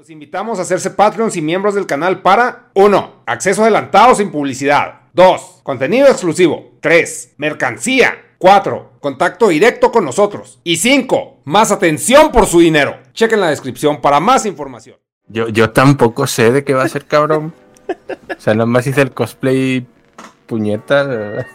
Los 0.00 0.08
invitamos 0.08 0.58
a 0.58 0.62
hacerse 0.62 0.88
Patreons 0.88 1.36
y 1.36 1.42
miembros 1.42 1.74
del 1.74 1.84
canal 1.84 2.22
para 2.22 2.70
1. 2.72 3.22
Acceso 3.26 3.60
adelantado 3.60 4.14
sin 4.14 4.30
publicidad. 4.30 5.00
2. 5.12 5.60
Contenido 5.62 6.08
exclusivo. 6.08 6.70
3. 6.80 7.34
Mercancía. 7.36 8.14
4. 8.38 8.92
Contacto 8.98 9.48
directo 9.48 9.92
con 9.92 10.06
nosotros. 10.06 10.58
Y 10.64 10.78
5. 10.78 11.42
Más 11.44 11.70
atención 11.70 12.32
por 12.32 12.46
su 12.46 12.60
dinero. 12.60 12.96
Chequen 13.12 13.42
la 13.42 13.50
descripción 13.50 14.00
para 14.00 14.20
más 14.20 14.46
información. 14.46 14.96
Yo, 15.28 15.50
yo 15.50 15.68
tampoco 15.68 16.26
sé 16.26 16.50
de 16.50 16.64
qué 16.64 16.72
va 16.72 16.84
a 16.84 16.88
ser 16.88 17.04
cabrón. 17.04 17.52
o 17.86 18.40
sea, 18.40 18.54
nomás 18.54 18.86
hice 18.86 19.02
el 19.02 19.10
cosplay 19.10 19.86
puñeta. 20.46 21.46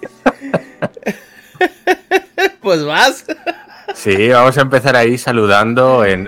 pues 2.62 2.86
vas. 2.86 3.26
Sí, 3.96 4.30
vamos 4.30 4.56
a 4.56 4.62
empezar 4.62 4.96
ahí 4.96 5.18
saludando 5.18 6.06
en 6.06 6.28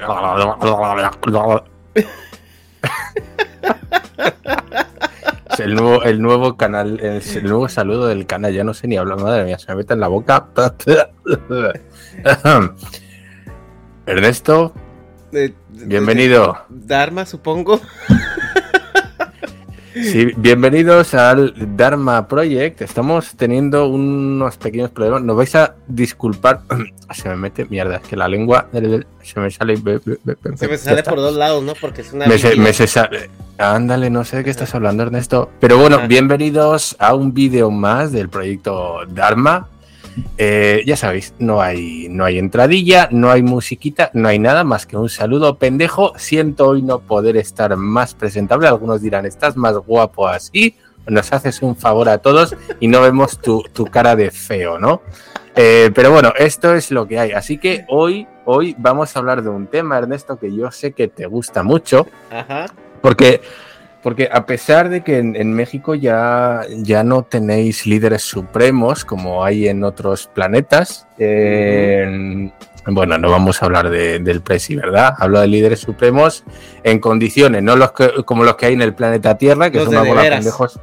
es 5.52 5.59
el 5.59 5.76
nuevo, 5.76 6.04
el 6.04 6.22
nuevo 6.22 6.58
canal, 6.58 7.00
el, 7.02 7.44
nuevo 7.44 7.67
saludo 7.70 8.08
del 8.08 8.26
canal. 8.26 8.54
Ya 8.54 8.64
no 8.64 8.73
sé 8.73 8.88
ni 8.88 8.98
hablar, 8.98 9.20
madre 9.20 9.44
mía, 9.44 9.60
se 9.60 9.67
me 9.71 9.77
mete 9.77 9.94
en 9.94 9.99
la 9.99 10.08
boca. 10.08 10.48
Ernesto, 14.05 14.73
eh, 15.33 15.54
bienvenido. 15.70 16.66
Dharma, 16.70 17.26
supongo. 17.26 17.82
Sí, 20.03 20.31
bienvenidos 20.37 21.13
al 21.13 21.53
Dharma 21.75 22.27
Project. 22.27 22.81
Estamos 22.81 23.35
teniendo 23.35 23.87
unos 23.87 24.58
pequeños 24.58 24.91
problemas. 24.91 25.23
Nos 25.23 25.35
vais 25.35 25.55
a 25.55 25.75
disculpar. 25.87 26.61
Se 27.13 27.30
me 27.30 27.35
mete 27.35 27.65
mierda, 27.65 27.97
es 27.97 28.02
que 28.03 28.15
la 28.15 28.27
lengua 28.27 28.67
se 29.23 29.39
me 29.39 29.49
sale. 29.49 29.77
Se 30.58 30.67
me 30.67 30.77
sale 30.77 31.03
por 31.03 31.17
dos 31.17 31.35
lados, 31.35 31.63
¿no? 31.63 31.73
Porque 31.80 32.02
es 32.02 32.11
una. 32.11 32.27
Me, 32.27 32.37
se, 32.37 32.87
sale. 32.87 33.30
Ándale, 33.58 34.09
no 34.09 34.25
sé 34.25 34.37
de 34.37 34.43
qué 34.43 34.49
estás 34.49 34.75
hablando, 34.75 35.03
Ernesto. 35.03 35.49
Pero 35.61 35.77
bueno, 35.77 36.05
bienvenidos 36.08 36.97
a 36.99 37.15
un 37.15 37.33
vídeo 37.33 37.71
más 37.71 38.11
del 38.11 38.27
proyecto 38.27 39.05
Dharma. 39.08 39.69
Eh, 40.38 40.83
ya 40.86 40.95
sabéis, 40.95 41.33
no 41.39 41.61
hay, 41.61 42.08
no 42.10 42.26
hay 42.26 42.38
entradilla, 42.38 43.10
no 43.11 43.32
hay 43.32 43.44
musiquita, 43.44 44.10
no 44.14 44.28
hay 44.28 44.39
nada 44.39 44.64
más 44.64 44.86
que 44.86 44.98
un 44.98 45.10
saludo 45.10 45.58
pendejo. 45.58 46.14
Siento 46.17 46.70
hoy 46.70 46.82
no 46.82 47.00
poder 47.00 47.38
estar 47.38 47.76
más 47.78 48.14
presentable. 48.14 48.67
Algunos 48.67 49.02
dirán, 49.02 49.26
estás 49.26 49.56
más 49.58 49.76
guapo 49.77 50.27
así. 50.27 50.76
Nos 51.08 51.32
haces 51.32 51.61
un 51.61 51.76
favor 51.76 52.10
a 52.10 52.17
todos 52.17 52.56
y 52.80 52.88
no 52.88 53.02
vemos 53.02 53.39
tu, 53.39 53.64
cara 53.92 54.16
de 54.16 54.32
feo, 54.32 54.77
¿no? 54.77 55.02
Eh, 55.56 55.89
pero 55.95 56.11
bueno, 56.11 56.33
esto 56.38 56.73
es 56.73 56.92
lo 56.92 57.08
que 57.08 57.20
hay. 57.20 57.32
Así 57.32 57.58
que 57.58 57.86
hoy, 57.88 58.27
hoy 58.45 58.76
vamos 58.77 59.16
a 59.16 59.20
hablar 59.20 59.42
de 59.42 59.50
un 59.50 59.67
tema, 59.67 59.98
Ernesto, 59.98 60.38
que 60.38 60.54
yo 60.54 60.70
sé 60.72 60.92
que 60.92 61.08
te 61.08 61.26
gusta 61.26 61.64
mucho. 61.64 62.08
Porque 63.02 63.42
porque 64.02 64.30
a 64.31 64.45
pesar 64.45 64.89
de 64.89 65.02
que 65.02 65.17
en, 65.17 65.53
México 65.53 65.95
ya, 65.95 66.61
ya 66.69 67.03
no 67.03 67.23
tenéis 67.23 67.85
líderes 67.85 68.23
supremos 68.23 69.03
como 69.05 69.43
hay 69.43 69.67
en 69.67 69.83
otros 69.83 70.27
planetas, 70.33 71.08
bueno, 72.89 73.17
no 73.17 73.30
vamos 73.30 73.61
a 73.61 73.65
hablar 73.65 73.89
del 73.89 74.41
Presi, 74.41 74.75
¿verdad? 74.75 75.13
Hablo 75.17 75.41
de 75.41 75.47
líderes 75.47 75.80
supremos 75.80 76.45
en 76.83 76.99
condiciones, 76.99 77.61
no 77.61 77.75
los 77.75 77.91
como 78.25 78.43
los 78.43 78.55
que 78.55 78.67
hay 78.67 78.73
en 78.73 78.81
el 78.81 78.93
planeta 78.93 79.37
Tierra, 79.37 79.69
que 79.69 79.80
son 79.80 79.89
una 79.89 80.03
bola 80.03 80.23
de 80.23 80.29
pendejos. 80.31 80.79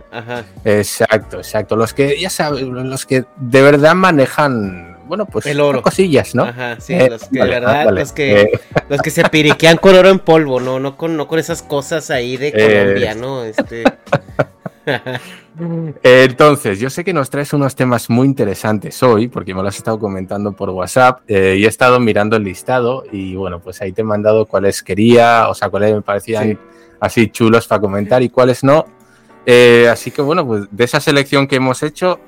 Exacto, 0.64 1.38
exacto. 1.38 1.76
Los 1.76 1.94
que, 1.94 2.20
ya 2.20 2.31
sabes, 2.31 2.62
los 2.62 3.06
que 3.06 3.25
de 3.36 3.62
verdad 3.62 3.94
manejan 3.94 4.94
bueno, 5.06 5.26
pues 5.26 5.47
el 5.47 5.60
oro. 5.60 5.82
cosillas, 5.82 6.34
¿no? 6.34 6.44
Ajá, 6.44 6.81
sí, 6.81 6.94
eh, 6.94 7.09
los 7.10 7.25
que, 7.28 7.38
verdad, 7.38 7.91
los 7.91 8.12
que, 8.12 8.41
eh. 8.41 8.60
los 8.88 9.00
que 9.00 9.10
se 9.10 9.25
piriquean 9.28 9.76
con 9.76 9.94
oro 9.94 10.09
en 10.09 10.19
polvo, 10.19 10.60
no, 10.60 10.81
no 10.81 10.97
con, 10.97 11.16
no 11.16 11.28
con 11.28 11.38
esas 11.38 11.62
cosas 11.62 12.10
ahí 12.10 12.37
de 12.37 12.53
Colombia, 12.53 13.12
eh. 13.12 13.14
¿no? 13.14 13.44
Este. 13.44 13.84
Entonces, 16.03 16.81
yo 16.81 16.91
sé 16.91 17.04
que 17.04 17.12
nos 17.12 17.31
traes 17.31 17.53
unos 17.53 17.75
temas 17.76 18.10
muy 18.10 18.26
interesantes 18.26 19.03
hoy, 19.03 19.28
porque 19.28 19.54
me 19.54 19.62
lo 19.62 19.69
has 19.69 19.76
estado 19.76 19.98
comentando 19.98 20.53
por 20.53 20.70
WhatsApp 20.70 21.20
y 21.28 21.34
he 21.34 21.66
estado 21.66 22.00
mirando 22.00 22.37
el 22.37 22.44
listado 22.44 23.04
y 23.10 23.37
bueno, 23.37 23.60
pues 23.60 23.81
ahí 23.81 23.93
te 23.93 24.00
he 24.00 24.04
mandado 24.04 24.47
cuáles 24.47 24.82
quería, 24.82 25.48
o 25.48 25.54
sea, 25.54 25.69
cuáles 25.69 25.94
me 25.94 26.03
parecían 26.03 26.59
así 26.98 27.28
chulos 27.28 27.69
para 27.69 27.81
comentar 27.81 28.22
y 28.22 28.31
cuáles 28.31 28.64
no. 28.64 28.84
así 29.91 30.10
que 30.10 30.22
bueno, 30.22 30.44
pues 30.47 30.64
de 30.70 30.84
esa 30.84 31.00
selección 31.00 31.47
que 31.47 31.56
hemos 31.56 31.82
hecho, 31.82 32.19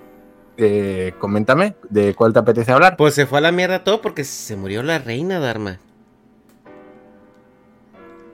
eh, 0.59 1.13
coméntame, 1.19 1.77
¿de 1.91 2.15
cuál 2.15 2.33
te 2.33 2.39
apetece 2.39 2.73
hablar? 2.73 2.97
Pues 2.97 3.15
se 3.15 3.27
fue 3.27 3.39
a 3.39 3.43
la 3.43 3.53
mierda 3.53 3.85
todo 3.85 4.01
porque 4.01 4.25
se 4.25 4.57
murió 4.57 4.83
la 4.83 4.99
reina 4.99 5.39
Dharma. 5.39 5.79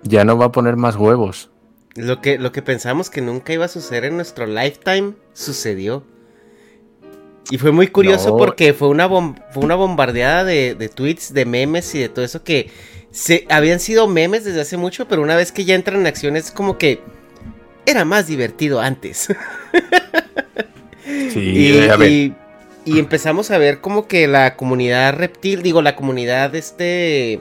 Ya 0.03 0.25
no 0.25 0.37
va 0.37 0.47
a 0.47 0.53
poner 0.53 0.77
más 0.77 0.97
huevos. 0.97 1.51
Lo 1.95 2.21
que, 2.21 2.39
lo 2.39 2.53
que 2.53 2.63
pensamos 2.63 3.11
que 3.11 3.21
nunca 3.21 3.53
iba 3.53 3.65
a 3.65 3.69
suceder 3.69 4.05
en 4.05 4.17
nuestro 4.17 4.47
lifetime, 4.47 5.15
sucedió. 5.33 6.05
Y 7.51 7.59
fue 7.59 7.73
muy 7.73 7.89
curioso 7.89 8.37
porque 8.37 8.73
fue 8.73 8.89
una, 8.89 9.09
fue 9.09 9.63
una 9.65 9.75
bombardeada 9.75 10.45
de, 10.45 10.75
de, 10.75 10.89
tweets, 10.89 11.35
de 11.35 11.45
memes 11.45 11.95
y 11.95 11.99
de 11.99 12.09
todo 12.09 12.25
eso 12.25 12.45
que 12.45 12.71
se, 13.11 13.47
habían 13.51 13.79
sido 13.79 14.07
memes 14.07 14.45
desde 14.45 14.61
hace 14.63 14.77
mucho, 14.77 15.07
pero 15.07 15.23
una 15.23 15.37
vez 15.37 15.53
que 15.53 15.65
ya 15.65 15.75
entran 15.75 16.01
en 16.01 16.07
acción 16.07 16.37
es 16.37 16.51
como 16.51 16.79
que 16.79 17.01
era 17.85 18.05
más 18.05 18.27
divertido 18.27 18.81
antes. 18.81 19.29
y, 21.35 22.99
empezamos 22.99 23.51
a 23.51 23.59
ver 23.59 23.81
como 23.81 24.09
que 24.09 24.27
la 24.27 24.57
comunidad 24.57 25.15
reptil, 25.15 25.63
digo, 25.63 25.83
la 25.83 25.95
comunidad 25.95 26.55
este 26.55 27.41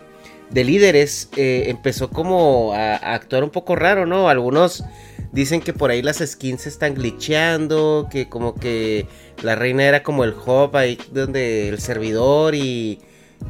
de 0.51 0.63
líderes 0.63 1.29
eh, 1.38 1.65
empezó 1.68 2.09
como 2.09 2.73
a, 2.73 2.95
actuar 2.95 3.44
un 3.44 3.50
poco 3.50 3.75
raro, 3.75 4.06
¿no? 4.06 4.29
Algunos 4.29 4.83
dicen 5.31 5.62
que 5.62 5.73
por 5.73 5.91
ahí 5.91 6.01
las 6.01 6.18
skins 6.18 6.63
se 6.63 6.69
están 6.69 6.94
glitcheando, 6.94 8.07
que 8.12 8.27
como 8.27 8.56
que 8.56 9.07
la 9.41 9.56
reina 9.56 9.83
era 9.83 10.03
como 10.03 10.24
el 10.24 10.33
hub 10.33 10.75
ahí 10.75 10.97
donde 11.12 11.69
el 11.69 11.79
servidor 11.79 12.53
y, 12.53 13.00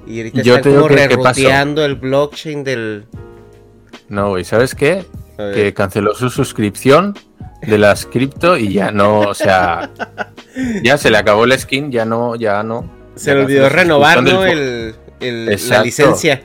y 0.07 0.17
ahorita 0.19 0.41
están 0.41 0.73
como 0.73 0.87
reruteando 0.87 1.83
el 1.83 1.95
blockchain 1.95 2.63
del... 2.63 3.05
No, 4.09 4.37
¿y 4.37 4.43
sabes 4.43 4.75
qué? 4.75 5.05
Que 5.37 5.73
canceló 5.73 6.13
su 6.13 6.29
suscripción 6.29 7.15
de 7.61 7.77
las 7.77 8.05
cripto 8.05 8.57
y 8.57 8.73
ya 8.73 8.91
no, 8.91 9.21
o 9.21 9.33
sea, 9.33 9.89
ya 10.83 10.97
se 10.97 11.11
le 11.11 11.17
acabó 11.17 11.45
el 11.45 11.57
skin, 11.57 11.91
ya 11.91 12.05
no, 12.05 12.35
ya 12.35 12.63
no. 12.63 12.89
Se 13.15 13.33
le 13.33 13.41
olvidó 13.41 13.69
renovar, 13.69 14.23
¿no? 14.23 14.43
El, 14.43 14.95
la 15.19 15.83
licencia. 15.83 16.41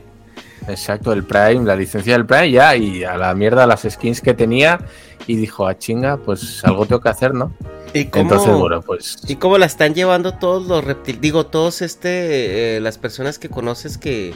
exacto, 0.69 1.13
el 1.13 1.25
Prime, 1.25 1.65
la 1.65 1.77
licencia 1.77 2.13
del 2.13 2.27
Prime 2.27 2.51
ya, 2.51 2.77
y 2.77 3.05
a 3.05 3.17
la 3.17 3.35
mierda 3.35 3.67
las 3.67 3.87
skins 3.89 4.21
que 4.21 4.35
tenía, 4.35 4.81
y 5.27 5.37
dijo, 5.37 5.67
a 5.67 5.79
chinga, 5.79 6.19
pues 6.19 6.63
algo 6.65 6.85
tengo 6.87 7.01
que 7.01 7.09
hacer, 7.09 7.33
¿no? 7.33 7.53
¿Y 7.95 8.07
cómo, 8.07 8.23
Entonces, 8.23 8.55
bueno, 8.55 8.83
pues... 8.83 9.19
¿Y 9.27 9.37
cómo 9.37 9.57
la 9.57 9.65
están 9.67 9.95
llevando 9.95 10.35
todos 10.35 10.67
los 10.67 10.85
reptiles? 10.85 11.21
Digo, 11.21 11.47
todos 11.47 11.81
este, 11.81 12.77
eh, 12.77 12.81
las 12.81 12.99
personas 12.99 13.39
que 13.39 13.49
conoces 13.49 13.97
que, 13.97 14.35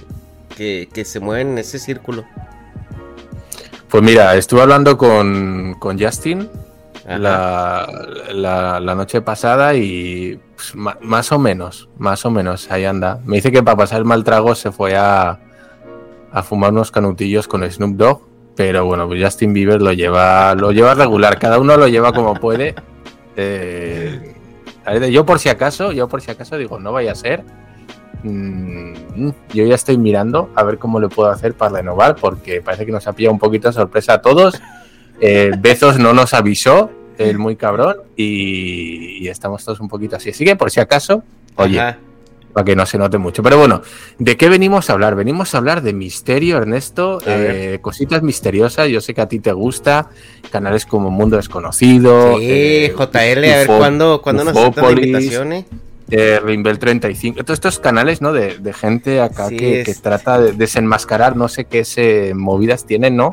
que, 0.57 0.89
que 0.93 1.05
se 1.05 1.21
mueven 1.21 1.51
en 1.51 1.59
ese 1.59 1.79
círculo. 1.79 2.25
Pues 3.89 4.03
mira, 4.03 4.37
estuve 4.37 4.63
hablando 4.63 4.97
con, 4.97 5.75
con 5.79 6.01
Justin. 6.01 6.49
La, 7.19 7.87
la, 8.33 8.81
la 8.81 8.95
noche 8.95 9.21
pasada 9.23 9.75
y 9.75 10.39
pues, 10.55 10.75
ma- 10.75 10.99
más 11.01 11.33
o 11.33 11.39
menos, 11.39 11.89
más 11.99 12.25
o 12.25 12.31
menos, 12.31 12.71
ahí 12.71 12.85
anda. 12.85 13.21
Me 13.25 13.37
dice 13.37 13.51
que 13.53 13.63
para 13.63 13.77
pasar 13.77 13.99
el 13.99 14.05
mal 14.05 14.23
trago 14.25 14.55
se 14.55 14.71
fue 14.71 14.97
a, 14.97 15.39
a 16.33 16.43
fumar 16.43 16.73
unos 16.73 16.91
canutillos 16.91 17.49
con 17.49 17.69
Snoop 17.69 17.97
Dogg, 17.97 18.21
pero 18.57 18.85
bueno, 18.85 19.07
pues 19.09 19.23
Justin 19.23 19.53
Bieber 19.53 19.81
lo 19.81 19.93
lleva, 19.93 20.55
lo 20.55 20.73
lleva 20.73 20.95
regular, 20.95 21.39
cada 21.39 21.59
uno 21.59 21.77
lo 21.77 21.89
lleva 21.89 22.13
como 22.13 22.35
puede. 22.35 22.75
Eh, 23.37 24.35
yo 25.11 25.25
por 25.25 25.39
si 25.39 25.49
acaso, 25.49 25.93
yo 25.93 26.09
por 26.09 26.21
si 26.21 26.31
acaso 26.31 26.59
digo, 26.59 26.79
no 26.79 26.93
vaya 26.93 27.13
a 27.13 27.15
ser. 27.15 27.43
Mm, 28.23 29.31
yo 29.55 29.65
ya 29.65 29.75
estoy 29.77 29.97
mirando 29.97 30.51
a 30.55 30.63
ver 30.65 30.79
cómo 30.79 31.01
le 31.01 31.09
puedo 31.09 31.31
hacer 31.31 31.55
para 31.55 31.77
renovar, 31.77 32.17
porque 32.17 32.61
parece 32.61 32.85
que 32.85 32.93
nos 32.93 33.07
ha 33.07 33.13
pillado 33.13 33.33
un 33.33 33.39
poquito 33.39 33.69
de 33.69 33.75
sorpresa 33.75 34.15
a 34.15 34.21
todos. 34.21 34.61
Eh, 35.21 35.53
Bezos 35.59 35.99
no 35.99 36.13
nos 36.13 36.35
avisó, 36.35 36.91
el 37.29 37.39
muy 37.39 37.57
cabrón, 37.57 37.97
y, 38.17 39.19
y 39.25 39.29
estamos 39.29 39.65
todos 39.65 39.81
un 39.81 39.89
poquito 39.89 40.17
así. 40.17 40.31
Así 40.31 40.45
que 40.45 40.57
por 40.57 40.71
si 40.71 40.81
acaso, 40.81 41.23
oye, 41.57 41.79
Ajá. 41.81 41.99
para 42.53 42.65
que 42.65 42.75
no 42.75 42.87
se 42.87 42.97
note 42.99 43.19
mucho. 43.19 43.43
Pero 43.43 43.59
bueno, 43.59 43.83
¿de 44.19 44.37
qué 44.37 44.49
venimos 44.49 44.89
a 44.91 44.95
hablar? 44.95 45.15
Venimos 45.15 45.55
a 45.55 45.59
hablar 45.59 45.83
de 45.83 45.93
misterio, 45.93 46.57
Ernesto, 46.57 47.19
eh, 47.27 47.79
cositas 47.83 48.23
misteriosas. 48.23 48.89
Yo 48.89 49.01
sé 49.01 49.15
que 49.15 49.21
a 49.21 49.29
ti 49.29 49.39
te 49.41 49.53
gusta, 49.53 50.09
canales 50.51 50.87
como 50.87 51.11
Mundo 51.11 51.37
Desconocido. 51.37 52.39
Sí, 52.39 52.45
eh, 52.49 52.95
JL, 52.97 53.09
a 53.53 53.57
ver 53.57 53.69
Ufo- 53.69 53.79
cuándo, 53.79 54.23
cuándo 54.23 54.45
nos 54.45 54.55
Ufópolis, 54.57 55.07
invitación, 55.07 55.53
eh? 55.53 55.65
eh, 56.13 56.41
Rimbel 56.43 56.81
35, 56.81 57.45
todos 57.45 57.59
estos 57.59 57.79
canales, 57.79 58.21
¿no? 58.21 58.33
De, 58.33 58.59
de 58.59 58.73
gente 58.73 59.21
acá 59.21 59.47
Sí, 59.49 59.57
que, 59.57 59.81
es- 59.83 59.87
que 59.87 59.95
trata 59.95 60.41
de 60.41 60.53
desenmascarar, 60.53 61.37
no 61.37 61.47
sé 61.47 61.67
qué 61.67 61.85
se, 61.85 62.35
movidas 62.35 62.85
tienen, 62.85 63.15
¿no? 63.15 63.31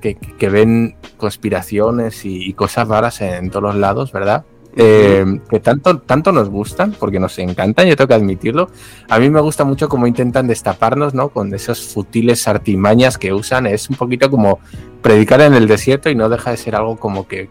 Que, 0.00 0.14
que 0.14 0.48
ven 0.48 0.96
conspiraciones 1.16 2.24
y, 2.24 2.48
y 2.48 2.54
cosas 2.54 2.88
raras 2.88 3.20
en 3.20 3.50
todos 3.50 3.62
los 3.62 3.74
lados, 3.76 4.12
¿verdad? 4.12 4.44
Eh, 4.76 5.24
que 5.50 5.58
tanto, 5.60 5.98
tanto 5.98 6.30
nos 6.32 6.48
gustan, 6.48 6.92
porque 6.98 7.18
nos 7.18 7.38
encantan, 7.38 7.86
yo 7.88 7.96
tengo 7.96 8.08
que 8.08 8.14
admitirlo. 8.14 8.70
A 9.08 9.18
mí 9.18 9.28
me 9.28 9.40
gusta 9.40 9.64
mucho 9.64 9.88
cómo 9.88 10.06
intentan 10.06 10.46
destaparnos, 10.46 11.12
¿no? 11.12 11.30
Con 11.30 11.52
esos 11.54 11.80
futiles 11.92 12.46
artimañas 12.46 13.18
que 13.18 13.32
usan. 13.32 13.66
Es 13.66 13.90
un 13.90 13.96
poquito 13.96 14.30
como 14.30 14.60
predicar 15.02 15.40
en 15.40 15.54
el 15.54 15.66
desierto 15.66 16.08
y 16.10 16.14
no 16.14 16.28
deja 16.28 16.50
de 16.52 16.56
ser 16.56 16.76
algo 16.76 16.96
como 16.98 17.26
que- 17.26 17.48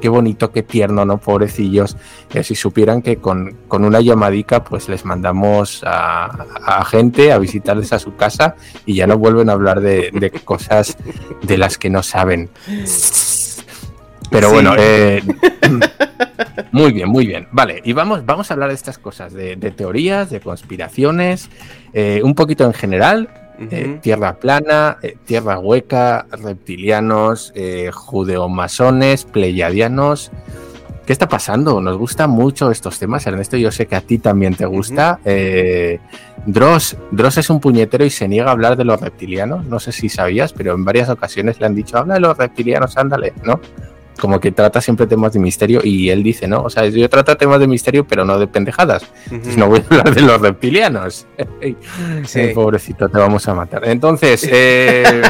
qué 0.00 0.08
bonito, 0.08 0.52
qué 0.52 0.62
tierno, 0.62 1.04
¿no? 1.04 1.18
Pobrecillos. 1.18 1.96
Eh, 2.32 2.42
si 2.44 2.54
supieran 2.54 3.02
que 3.02 3.16
con, 3.16 3.56
con 3.68 3.84
una 3.84 4.00
llamadica, 4.00 4.64
pues 4.64 4.88
les 4.88 5.04
mandamos 5.04 5.82
a, 5.84 6.26
a 6.64 6.84
gente 6.84 7.32
a 7.32 7.38
visitarles 7.38 7.92
a 7.92 7.98
su 7.98 8.16
casa 8.16 8.54
y 8.86 8.94
ya 8.94 9.06
no 9.06 9.18
vuelven 9.18 9.50
a 9.50 9.52
hablar 9.52 9.80
de, 9.80 10.10
de 10.12 10.30
cosas 10.30 10.96
de 11.42 11.58
las 11.58 11.76
que 11.78 11.90
no 11.90 12.02
saben. 12.02 12.48
Pero 14.30 14.48
Sí. 14.48 14.54
bueno, 14.54 14.74
eh, 14.78 15.22
muy 16.72 16.92
bien, 16.92 17.08
muy 17.08 17.26
bien. 17.26 17.46
Vale, 17.52 17.80
y 17.84 17.92
vamos, 17.92 18.24
vamos 18.26 18.50
a 18.50 18.54
hablar 18.54 18.68
de 18.70 18.74
estas 18.74 18.98
cosas, 18.98 19.32
de, 19.32 19.56
de 19.56 19.70
teorías, 19.70 20.30
de 20.30 20.40
conspiraciones, 20.40 21.48
eh, 21.92 22.20
un 22.24 22.34
poquito 22.34 22.64
en 22.64 22.72
general. 22.72 23.28
eh, 23.70 23.98
tierra 24.02 24.34
plana, 24.40 24.98
eh, 25.02 25.16
tierra 25.24 25.58
hueca, 25.60 26.26
reptilianos, 26.32 27.52
judeomasones, 27.92 29.24
pleyadianos. 29.24 30.32
¿Qué 31.06 31.12
está 31.12 31.28
pasando? 31.28 31.80
Nos 31.82 31.98
gustan 31.98 32.30
mucho 32.30 32.70
estos 32.70 32.98
temas, 32.98 33.26
Ernesto. 33.26 33.58
Yo 33.58 33.70
sé 33.70 33.86
que 33.86 33.94
a 33.94 34.00
ti 34.00 34.18
también 34.18 34.54
te 34.54 34.64
gusta. 34.64 35.20
Eh, 35.24 35.98
Dross, 36.46 36.96
Dross 37.10 37.36
es 37.38 37.50
un 37.50 37.60
puñetero 37.60 38.06
y 38.06 38.10
se 38.10 38.26
niega 38.26 38.48
a 38.48 38.52
hablar 38.52 38.76
de 38.76 38.84
los 38.84 39.00
reptilianos. 39.00 39.66
No 39.66 39.78
sé 39.78 39.92
si 39.92 40.08
sabías, 40.08 40.54
pero 40.54 40.72
en 40.74 40.84
varias 40.84 41.10
ocasiones 41.10 41.60
le 41.60 41.66
han 41.66 41.74
dicho, 41.74 41.98
habla 41.98 42.14
de 42.14 42.20
los 42.20 42.36
reptilianos, 42.38 42.96
ándale, 42.96 43.34
¿no? 43.44 43.60
Como 44.20 44.38
que 44.38 44.52
trata 44.52 44.80
siempre 44.80 45.06
temas 45.08 45.32
de 45.32 45.40
misterio 45.40 45.80
y 45.82 46.08
él 46.10 46.22
dice, 46.22 46.46
¿no? 46.46 46.62
O 46.62 46.70
sea, 46.70 46.86
yo 46.86 47.08
trato 47.10 47.36
temas 47.36 47.58
de 47.58 47.66
misterio, 47.66 48.06
pero 48.06 48.24
no 48.24 48.38
de 48.38 48.46
pendejadas. 48.46 49.10
Entonces 49.30 49.56
no 49.56 49.66
voy 49.68 49.80
a 49.80 49.84
hablar 49.98 50.14
de 50.14 50.22
los 50.22 50.40
reptilianos. 50.40 51.26
Sí. 52.26 52.40
Eh, 52.40 52.52
pobrecito, 52.54 53.08
te 53.08 53.18
vamos 53.18 53.46
a 53.48 53.54
matar. 53.54 53.86
Entonces, 53.88 54.48
eh, 54.50 55.22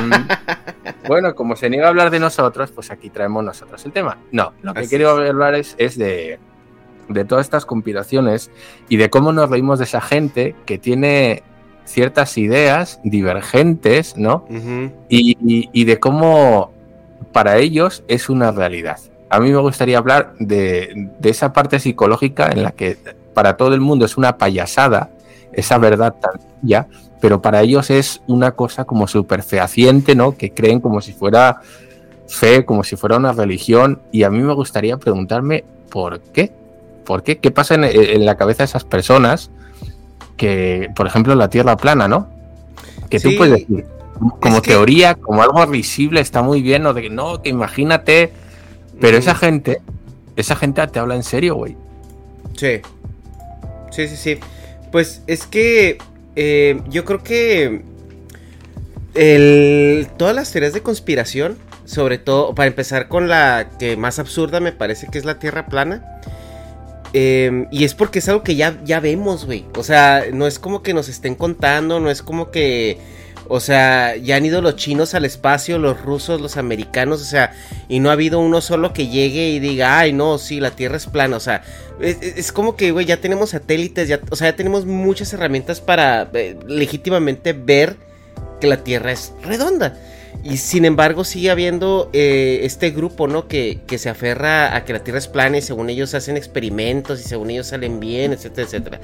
bueno, 1.08 1.34
como 1.34 1.56
se 1.56 1.70
niega 1.70 1.86
a 1.86 1.88
hablar 1.88 2.10
de 2.10 2.18
nosotros, 2.20 2.70
pues 2.72 2.90
aquí 2.90 3.10
traemos 3.10 3.42
nosotros 3.44 3.84
el 3.86 3.92
tema. 3.92 4.18
No, 4.32 4.52
lo 4.62 4.74
que 4.74 4.80
Así 4.80 4.88
quiero 4.90 5.10
hablar 5.10 5.54
es, 5.54 5.74
es 5.78 5.96
de, 5.98 6.38
de 7.08 7.24
todas 7.24 7.46
estas 7.46 7.64
conspiraciones 7.66 8.50
y 8.88 8.96
de 8.96 9.08
cómo 9.10 9.32
nos 9.32 9.48
reímos 9.50 9.78
de 9.78 9.84
esa 9.86 10.00
gente 10.00 10.54
que 10.66 10.78
tiene 10.78 11.42
ciertas 11.84 12.36
ideas 12.38 13.00
divergentes, 13.04 14.16
¿no? 14.16 14.46
Y- 15.08 15.68
y 15.72 15.84
de 15.84 15.98
cómo 16.00 16.73
para 17.32 17.58
ellos 17.58 18.02
es 18.08 18.28
una 18.28 18.50
realidad. 18.52 18.98
A 19.30 19.40
mí 19.40 19.50
me 19.50 19.58
gustaría 19.58 19.98
hablar 19.98 20.34
de, 20.38 21.10
de 21.18 21.30
esa 21.30 21.52
parte 21.52 21.78
psicológica 21.80 22.50
en 22.52 22.62
la 22.62 22.70
que 22.72 22.96
para 23.34 23.56
todo 23.56 23.74
el 23.74 23.80
mundo 23.80 24.04
es 24.04 24.16
una 24.16 24.36
payasada, 24.38 25.10
esa 25.52 25.78
verdad 25.78 26.14
tan 26.20 26.32
ya, 26.62 26.86
pero 27.20 27.42
para 27.42 27.62
ellos 27.62 27.90
es 27.90 28.20
una 28.26 28.52
cosa 28.52 28.84
como 28.84 29.08
súper 29.08 29.42
fehaciente, 29.42 30.14
¿no? 30.14 30.36
Que 30.36 30.52
creen 30.52 30.80
como 30.80 31.00
si 31.00 31.12
fuera 31.12 31.60
fe, 32.28 32.64
como 32.64 32.84
si 32.84 32.96
fuera 32.96 33.16
una 33.16 33.32
religión, 33.32 34.00
y 34.12 34.22
a 34.22 34.30
mí 34.30 34.38
me 34.40 34.52
gustaría 34.54 34.96
preguntarme 34.98 35.64
por 35.90 36.20
qué. 36.20 36.52
¿Por 37.04 37.22
qué? 37.22 37.38
¿Qué 37.38 37.50
pasa 37.50 37.74
en, 37.74 37.84
en 37.84 38.24
la 38.24 38.36
cabeza 38.36 38.58
de 38.62 38.64
esas 38.66 38.84
personas 38.84 39.50
que, 40.36 40.90
por 40.96 41.06
ejemplo, 41.06 41.34
la 41.34 41.48
Tierra 41.48 41.76
plana, 41.76 42.08
¿no? 42.08 42.28
Que 43.10 43.18
Sí. 43.18 43.32
tú 43.32 43.38
puedes 43.38 43.54
decir, 43.60 43.86
como 44.40 44.56
Es 44.56 44.62
que- 44.62 44.70
teoría, 44.70 45.14
como 45.14 45.42
algo 45.42 45.66
visible, 45.66 46.20
está 46.20 46.42
muy 46.42 46.62
bien, 46.62 46.82
¿no? 46.82 46.94
De 46.94 47.02
que 47.02 47.10
no, 47.10 47.42
que 47.42 47.48
imagínate. 47.50 48.32
Pero 49.00 49.16
esa 49.18 49.34
gente, 49.34 49.80
esa 50.36 50.54
gente 50.56 50.86
te 50.86 50.98
habla 50.98 51.16
en 51.16 51.24
serio, 51.24 51.56
güey. 51.56 51.76
Sí. 52.56 52.80
Sí, 53.90 54.08
sí, 54.08 54.16
sí. 54.16 54.38
Pues 54.92 55.22
es 55.26 55.46
que 55.46 55.98
eh, 56.36 56.80
yo 56.88 57.04
creo 57.04 57.22
que 57.22 57.82
el- 59.14 60.08
todas 60.16 60.34
las 60.34 60.50
teorías 60.50 60.72
de 60.72 60.82
conspiración, 60.82 61.56
sobre 61.84 62.18
todo, 62.18 62.54
para 62.54 62.66
empezar 62.66 63.08
con 63.08 63.28
la 63.28 63.68
que 63.78 63.96
más 63.96 64.18
absurda 64.18 64.60
me 64.60 64.72
parece 64.72 65.08
que 65.08 65.18
es 65.18 65.24
la 65.24 65.38
Tierra 65.38 65.66
plana. 65.66 66.04
eh, 67.16 67.68
y 67.70 67.84
es 67.84 67.94
porque 67.94 68.18
es 68.18 68.28
algo 68.28 68.42
que 68.42 68.56
ya, 68.56 68.76
ya 68.84 68.98
vemos, 68.98 69.46
güey. 69.46 69.64
O 69.78 69.84
sea, 69.84 70.24
no 70.32 70.48
es 70.48 70.58
como 70.58 70.82
que 70.82 70.94
nos 70.94 71.08
estén 71.08 71.36
contando, 71.36 72.00
no 72.00 72.10
es 72.10 72.22
como 72.22 72.50
que... 72.50 72.98
O 73.48 73.60
sea, 73.60 74.16
ya 74.16 74.36
han 74.36 74.46
ido 74.46 74.62
los 74.62 74.76
chinos 74.76 75.14
al 75.14 75.24
espacio, 75.24 75.78
los 75.78 76.00
rusos, 76.00 76.40
los 76.40 76.56
americanos, 76.56 77.20
o 77.20 77.24
sea, 77.24 77.52
y 77.88 78.00
no 78.00 78.08
ha 78.10 78.14
habido 78.14 78.40
uno 78.40 78.60
solo 78.60 78.92
que 78.92 79.08
llegue 79.08 79.50
y 79.50 79.58
diga, 79.60 79.98
ay, 79.98 80.12
no, 80.12 80.38
sí, 80.38 80.60
la 80.60 80.70
Tierra 80.70 80.96
es 80.96 81.06
plana, 81.06 81.36
o 81.36 81.40
sea, 81.40 81.62
es, 82.00 82.16
es- 82.22 82.52
como 82.52 82.76
que, 82.76 82.90
güey, 82.90 83.04
ya 83.06 83.18
tenemos 83.18 83.50
satélites, 83.50 84.08
ya, 84.08 84.20
o 84.30 84.36
sea, 84.36 84.50
ya 84.50 84.56
tenemos 84.56 84.86
muchas 84.86 85.32
herramientas 85.32 85.80
para 85.80 86.30
eh, 86.34 86.56
legítimamente 86.66 87.52
ver 87.52 87.96
que 88.60 88.66
la 88.66 88.78
Tierra 88.84 89.12
es 89.12 89.32
redonda. 89.42 89.96
Y 90.42 90.56
sin 90.56 90.84
embargo 90.84 91.22
sigue 91.24 91.50
habiendo 91.50 92.10
eh, 92.12 92.60
este 92.64 92.90
grupo, 92.90 93.28
¿no? 93.28 93.46
Que, 93.46 93.80
que 93.86 93.98
se 93.98 94.10
aferra 94.10 94.74
a 94.74 94.84
que 94.84 94.92
la 94.92 94.98
Tierra 95.04 95.18
es 95.18 95.28
plana 95.28 95.58
y 95.58 95.62
según 95.62 95.88
ellos 95.90 96.12
hacen 96.14 96.36
experimentos 96.36 97.20
y 97.20 97.22
según 97.22 97.50
ellos 97.50 97.68
salen 97.68 98.00
bien, 98.00 98.32
etcétera, 98.32 98.66
etcétera. 98.66 99.00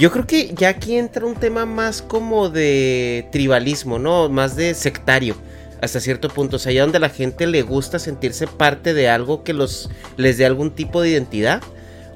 Yo 0.00 0.10
creo 0.10 0.26
que 0.26 0.54
ya 0.56 0.70
aquí 0.70 0.96
entra 0.96 1.26
un 1.26 1.34
tema 1.34 1.66
más 1.66 2.00
como 2.00 2.48
de 2.48 3.28
tribalismo, 3.32 3.98
¿no? 3.98 4.30
Más 4.30 4.56
de 4.56 4.72
sectario. 4.72 5.36
Hasta 5.82 6.00
cierto 6.00 6.30
punto. 6.30 6.56
O 6.56 6.58
sea, 6.58 6.72
ya 6.72 6.80
donde 6.82 6.98
la 6.98 7.10
gente 7.10 7.46
le 7.46 7.60
gusta 7.60 7.98
sentirse 7.98 8.46
parte 8.46 8.94
de 8.94 9.10
algo 9.10 9.44
que 9.44 9.52
los 9.52 9.90
les 10.16 10.38
dé 10.38 10.46
algún 10.46 10.70
tipo 10.70 11.02
de 11.02 11.10
identidad. 11.10 11.60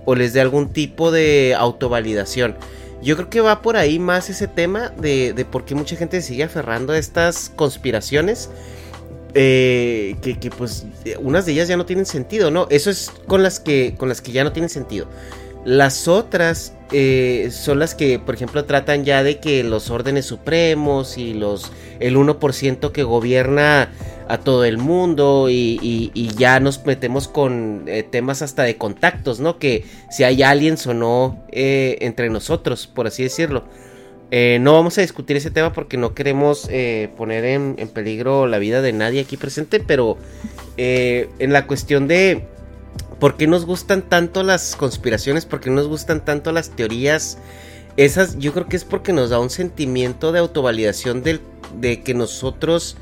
O 0.07 0.15
les 0.15 0.33
dé 0.33 0.41
algún 0.41 0.73
tipo 0.73 1.11
de 1.11 1.55
autovalidación. 1.59 2.57
Yo 3.03 3.17
creo 3.17 3.29
que 3.29 3.43
va 3.43 3.61
por 3.61 3.77
ahí 3.77 3.99
más 3.99 4.31
ese 4.31 4.49
tema 4.49 4.89
de, 4.89 5.35
de 5.35 5.45
por 5.45 5.67
qué 5.67 5.75
mucha 5.75 5.95
gente 5.97 6.23
sigue 6.23 6.45
aferrando 6.45 6.95
a 6.95 6.99
estas 6.99 7.51
conspiraciones. 7.55 8.49
eh, 9.35 10.17
que, 10.23 10.39
que, 10.39 10.51
pues 10.51 10.87
unas 11.19 11.45
de 11.45 11.53
ellas 11.53 11.69
ya 11.69 11.77
no 11.77 11.85
tienen 11.87 12.07
sentido, 12.07 12.51
¿no? 12.51 12.67
Eso 12.71 12.89
es 12.91 13.11
con 13.27 13.43
las 13.43 13.61
que, 13.61 13.95
con 13.99 14.09
las 14.09 14.23
que 14.23 14.33
ya 14.33 14.45
no 14.45 14.53
tienen 14.53 14.71
sentido. 14.71 15.07
Las 15.65 16.09
otras 16.09 16.75
eh, 16.93 17.49
son 17.51 17.79
las 17.79 17.95
que, 17.95 18.19
por 18.19 18.35
ejemplo, 18.35 18.65
tratan 18.67 19.05
ya 19.05 19.23
de 19.23 19.39
que 19.39 19.65
los 19.65 19.91
órdenes 19.91 20.27
supremos 20.27 21.17
y 21.17 21.33
los 21.33 21.73
el 22.01 22.17
1% 22.17 22.93
que 22.93 23.03
gobierna 23.03 23.91
a 24.29 24.39
todo 24.39 24.65
el 24.65 24.79
mundo 24.79 25.49
y, 25.51 26.11
ya 26.37 26.61
nos 26.61 26.85
metemos 26.85 27.29
con 27.29 27.85
eh, 27.87 28.03
temas 28.03 28.43
hasta 28.43 28.63
de 28.63 28.77
contactos, 28.77 29.41
¿no? 29.41 29.59
Que 29.59 29.85
si 30.11 30.25
hay 30.25 30.43
aliens 30.43 30.87
o 30.87 30.93
no 30.93 31.43
eh, 31.51 31.97
entre 32.01 32.29
nosotros, 32.29 32.87
por 32.87 33.07
así 33.07 33.23
decirlo. 33.23 33.65
No 34.61 34.73
vamos 34.73 34.99
a 34.99 35.01
discutir 35.01 35.37
ese 35.37 35.53
tema 35.53 35.73
porque 35.73 35.97
no 35.97 36.13
queremos 36.13 36.69
poner 37.17 37.45
en, 37.45 37.77
peligro 37.95 38.49
la 38.49 38.59
vida 38.59 38.83
de 38.83 38.93
nadie 38.93 39.21
aquí 39.21 39.37
presente, 39.37 39.79
pero 39.79 40.19
en 40.77 41.53
la 41.53 41.69
cuestión 41.69 42.09
de 42.09 42.45
por 43.19 43.37
qué 43.37 43.47
nos 43.47 43.65
gustan 43.67 44.03
tanto 44.03 44.43
las 44.43 44.77
conspiraciones, 44.77 45.47
por 45.47 45.61
qué 45.61 45.71
nos 45.71 45.87
gustan 45.89 46.25
tanto 46.25 46.53
las 46.53 46.71
teorías, 46.71 47.39
esas 47.97 48.39
yo 48.39 48.53
creo 48.53 48.67
que 48.67 48.77
es 48.77 48.85
porque 48.85 49.13
nos 49.13 49.31
da 49.31 49.39
un 49.39 49.51
sentimiento 49.51 50.33
de 50.33 50.41
autovalidación 50.41 51.23
del, 51.23 51.41
de 51.81 52.03
que 52.03 52.15
nosotros 52.15 52.97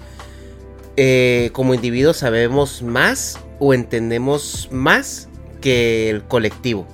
como 1.52 1.74
individuos 1.74 2.18
sabemos 2.18 2.82
más 2.82 3.38
o 3.58 3.74
entendemos 3.74 4.68
más 4.70 5.28
que 5.60 6.10
el 6.10 6.22
colectivo. 6.24 6.86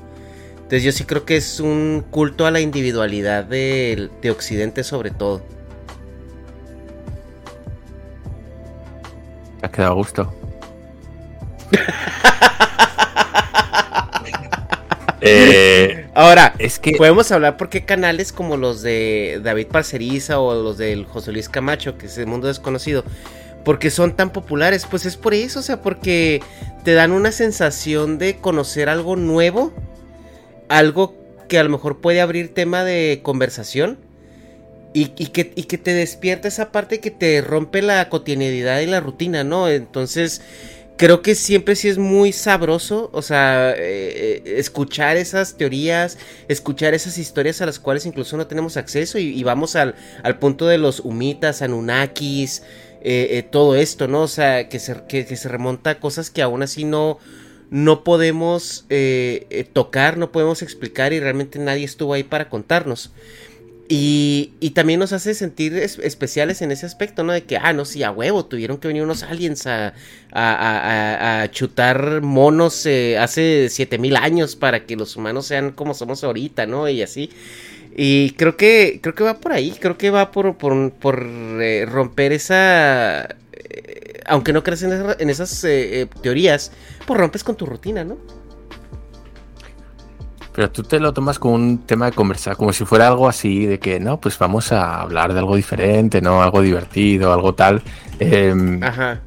Entonces 0.56 0.82
yo 0.82 0.92
sí 0.92 1.04
creo 1.04 1.24
que 1.24 1.36
es 1.36 1.60
un 1.60 2.04
culto 2.10 2.46
a 2.46 2.50
la 2.50 2.60
individualidad 2.60 3.44
de, 3.44 4.10
de 4.20 4.30
Occidente 4.30 4.84
sobre 4.84 5.10
todo. 5.10 5.42
Me 9.60 9.66
ha 9.66 9.70
quedado 9.70 9.92
a 9.92 9.96
gusto. 9.96 10.32
eh, 15.20 16.06
Ahora, 16.14 16.54
es 16.58 16.78
que 16.78 16.92
podemos 16.92 17.30
hablar 17.32 17.56
por 17.56 17.68
qué 17.68 17.84
canales 17.84 18.32
como 18.32 18.56
los 18.56 18.82
de 18.82 19.40
David 19.42 19.66
Parceriza 19.68 20.40
o 20.40 20.60
los 20.62 20.78
del 20.78 21.04
José 21.04 21.32
Luis 21.32 21.48
Camacho, 21.48 21.98
que 21.98 22.06
es 22.06 22.18
el 22.18 22.26
mundo 22.26 22.48
desconocido, 22.48 23.04
porque 23.64 23.90
son 23.90 24.16
tan 24.16 24.32
populares, 24.32 24.86
pues 24.88 25.06
es 25.06 25.16
por 25.16 25.34
eso, 25.34 25.60
o 25.60 25.62
sea, 25.62 25.82
porque 25.82 26.42
te 26.84 26.94
dan 26.94 27.12
una 27.12 27.32
sensación 27.32 28.18
de 28.18 28.36
conocer 28.36 28.88
algo 28.88 29.16
nuevo 29.16 29.72
algo 30.68 31.14
que 31.48 31.58
a 31.58 31.64
lo 31.64 31.70
mejor 31.70 32.00
puede 32.00 32.20
abrir 32.20 32.54
tema 32.54 32.84
de 32.84 33.20
conversación 33.22 33.98
y, 34.94 35.06
que, 35.06 35.50
que, 35.50 35.78
te 35.78 35.94
despierta 35.94 36.48
esa 36.48 36.72
parte 36.72 36.98
que 36.98 37.12
te 37.12 37.40
rompe 37.40 37.82
la 37.82 38.08
cotidianidad 38.08 38.80
y 38.80 38.86
la 38.86 38.98
rutina, 38.98 39.44
¿no? 39.44 39.68
Entonces, 39.68 40.42
creo 40.98 41.22
que 41.22 41.34
siempre 41.34 41.76
sí 41.76 41.88
es 41.88 41.96
muy 41.96 42.32
sabroso, 42.32 43.08
o 43.12 43.22
sea, 43.22 43.70
eh, 43.70 44.42
eh, 44.44 44.54
escuchar 44.58 45.16
esas 45.16 45.56
teorías, 45.56 46.18
escuchar 46.48 46.92
esas 46.92 47.16
historias 47.16 47.62
a 47.62 47.66
las 47.66 47.78
cuales 47.78 48.04
incluso 48.04 48.36
no 48.36 48.48
tenemos 48.48 48.76
acceso 48.76 49.18
y, 49.18 49.42
vamos 49.44 49.76
al, 49.76 49.94
punto 50.40 50.66
de 50.66 50.76
los 50.76 51.00
humitas, 51.00 51.62
anunnakis, 51.62 52.64
eh, 53.00 53.46
todo 53.50 53.76
esto, 53.76 54.08
¿no? 54.08 54.22
O 54.22 54.28
sea, 54.28 54.68
que 54.68 54.80
se, 54.80 55.04
que 55.08 55.24
se 55.24 55.48
remonta 55.48 55.90
a 55.90 56.00
cosas 56.00 56.30
que 56.30 56.42
aún 56.42 56.62
así 56.62 56.84
no 56.84 57.18
no 57.70 58.02
podemos 58.02 58.86
tocar, 59.74 60.16
no 60.16 60.32
podemos 60.32 60.62
explicar 60.62 61.12
y 61.12 61.20
realmente 61.20 61.58
nadie 61.58 61.84
estuvo 61.84 62.14
ahí 62.14 62.24
para 62.24 62.48
contarnos. 62.48 63.12
Y, 63.90 64.52
y 64.60 64.70
también 64.70 65.00
nos 65.00 65.14
hace 65.14 65.32
sentir 65.32 65.74
especiales 65.74 66.60
en 66.60 66.70
ese 66.72 66.84
aspecto, 66.84 67.24
¿no? 67.24 67.32
De 67.32 67.44
que, 67.44 67.56
ah, 67.56 67.72
no, 67.72 67.86
sí, 67.86 68.02
a 68.02 68.10
huevo, 68.10 68.44
tuvieron 68.44 68.76
que 68.76 68.88
venir 68.88 69.02
unos 69.02 69.22
aliens 69.22 69.66
a, 69.66 69.94
a, 70.30 71.42
a, 71.42 71.50
chutar 71.50 72.20
monos 72.20 72.84
eh, 72.84 73.16
hace 73.18 73.68
7000 73.70 74.16
años 74.16 74.56
para 74.56 74.84
que 74.84 74.94
los 74.94 75.16
humanos 75.16 75.46
sean 75.46 75.72
como 75.72 75.94
somos 75.94 76.22
ahorita, 76.22 76.66
¿no? 76.66 76.86
Y 76.88 77.00
así. 77.00 77.30
Y 77.96 78.32
creo 78.32 78.58
que, 78.58 79.00
creo 79.02 79.14
que 79.14 79.24
va 79.24 79.40
por 79.40 79.52
ahí, 79.52 79.72
creo 79.80 79.96
que 79.96 80.10
va 80.10 80.32
por, 80.32 80.58
por, 80.58 80.92
por 80.92 81.26
romper 81.88 82.32
esa 82.32 83.36
aunque 84.28 84.52
no 84.52 84.62
creas 84.62 84.82
en, 84.82 85.30
esas 85.30 85.64
eh, 85.64 86.02
eh, 86.02 86.06
teorías, 86.22 86.70
pues 87.06 87.18
rompes 87.18 87.42
con 87.42 87.56
tu 87.56 87.66
rutina, 87.66 88.04
¿no? 88.04 88.18
Pero 90.58 90.72
tú 90.72 90.82
te 90.82 90.98
lo 90.98 91.12
tomas 91.12 91.38
como 91.38 91.54
un 91.54 91.86
tema 91.86 92.06
de 92.06 92.12
conversar, 92.12 92.56
como 92.56 92.72
si 92.72 92.84
fuera 92.84 93.06
algo 93.06 93.28
así, 93.28 93.64
de 93.64 93.78
que 93.78 94.00
no, 94.00 94.18
pues 94.18 94.36
vamos 94.40 94.72
a 94.72 95.00
hablar 95.00 95.32
de 95.32 95.38
algo 95.38 95.54
diferente, 95.54 96.20
¿no? 96.20 96.42
Algo 96.42 96.62
divertido, 96.62 97.32
algo 97.32 97.54
tal. 97.54 97.80
Em, 98.18 98.82
Ajá. 98.82 99.20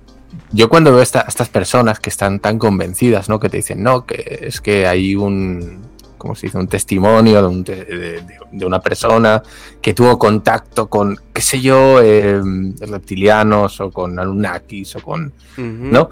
Yo 0.51 0.67
cuando 0.67 0.91
veo 0.91 0.99
a 0.99 1.03
estas 1.03 1.47
personas 1.47 2.01
que 2.01 2.09
están 2.09 2.41
tan 2.41 2.59
convencidas, 2.59 3.29
¿no? 3.29 3.39
Que 3.39 3.47
te 3.47 3.55
dicen, 3.55 3.81
no, 3.81 4.05
que 4.05 4.39
es 4.41 4.59
que 4.59 4.85
hay 4.85 5.15
un, 5.15 5.79
como 6.17 6.35
se 6.35 6.47
dice, 6.47 6.57
un 6.57 6.67
testimonio 6.67 7.49
de, 7.49 8.65
una 8.65 8.81
persona 8.81 9.41
que 9.81 9.93
tuvo 9.93 10.19
contacto 10.19 10.89
con, 10.89 11.17
qué 11.31 11.41
sé 11.41 11.61
yo, 11.61 12.01
em, 12.01 12.75
reptilianos 12.75 13.79
o 13.79 13.89
con 13.89 14.19
Anunnakis 14.19 14.97
o 14.97 14.99
con, 14.99 15.31
¿no? 15.55 16.09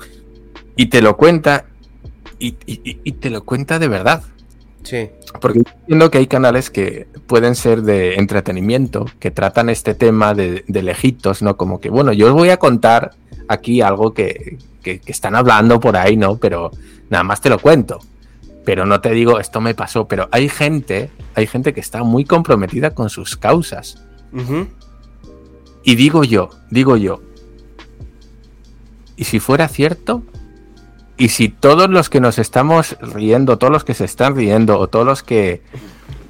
Y 0.77 0.85
te 0.85 1.01
lo 1.01 1.17
cuenta 1.17 1.65
y, 2.39 2.53
te 2.53 3.29
lo 3.29 3.43
cuenta 3.43 3.79
de 3.79 3.89
verdad. 3.89 4.23
Sí. 4.89 5.10
Porque 5.39 5.60
entiendo 5.60 6.10
que 6.10 6.17
hay 6.17 6.25
canales 6.25 6.72
que 6.72 7.08
pueden 7.27 7.53
ser 7.53 7.84
de 7.84 8.15
entretenimiento, 8.15 9.05
que 9.19 9.29
tratan 9.29 9.69
este 9.69 9.93
tema 9.93 10.34
de, 10.34 10.63
lejitos, 10.67 11.43
¿no? 11.43 11.58
Como 11.58 11.79
que, 11.79 11.91
bueno, 11.91 12.12
yo 12.12 12.27
os 12.27 12.34
voy 12.34 12.50
a 12.50 12.58
contar 12.58 13.12
aquí 13.48 13.81
algo 13.81 14.15
que, 14.15 14.58
que, 14.81 15.00
están 15.05 15.36
hablando 15.36 15.79
por 15.79 15.96
ahí, 15.96 16.17
¿no? 16.17 16.38
Pero 16.38 16.72
nada 17.10 17.24
más 17.24 17.39
te 17.41 17.50
lo 17.50 17.60
cuento 17.60 18.00
pero 18.65 18.86
no 18.86 19.01
te 19.01 19.10
digo 19.10 19.39
esto 19.39 19.62
me 19.62 19.74
pasó, 19.74 20.08
pero 20.08 20.29
hay 20.31 20.48
gente, 20.48 21.10
hay 21.34 21.48
gente 21.48 21.74
que 21.74 21.79
está 21.79 22.03
muy 22.03 22.24
comprometida 22.24 22.91
con 22.93 23.10
sus 23.10 23.36
causas. 23.36 23.98
Y 25.84 25.96
digo 25.96 26.24
yo, 26.24 26.51
digo 26.69 26.96
yo, 26.96 27.19
¿y 29.15 29.24
si 29.24 29.39
fuera 29.39 29.67
cierto? 29.69 30.22
¿Y 31.19 31.27
si 31.27 31.49
todos 31.49 31.89
los 31.89 32.09
que 32.09 32.21
nos 32.21 32.39
estamos 32.39 32.97
riendo, 33.01 33.57
todos 33.57 33.73
los 33.73 33.83
que 33.83 33.93
se 33.93 34.05
están 34.05 34.38
riendo, 34.38 34.79
o 34.79 34.88
todos 34.88 35.05
los 35.05 35.21
que 35.21 35.61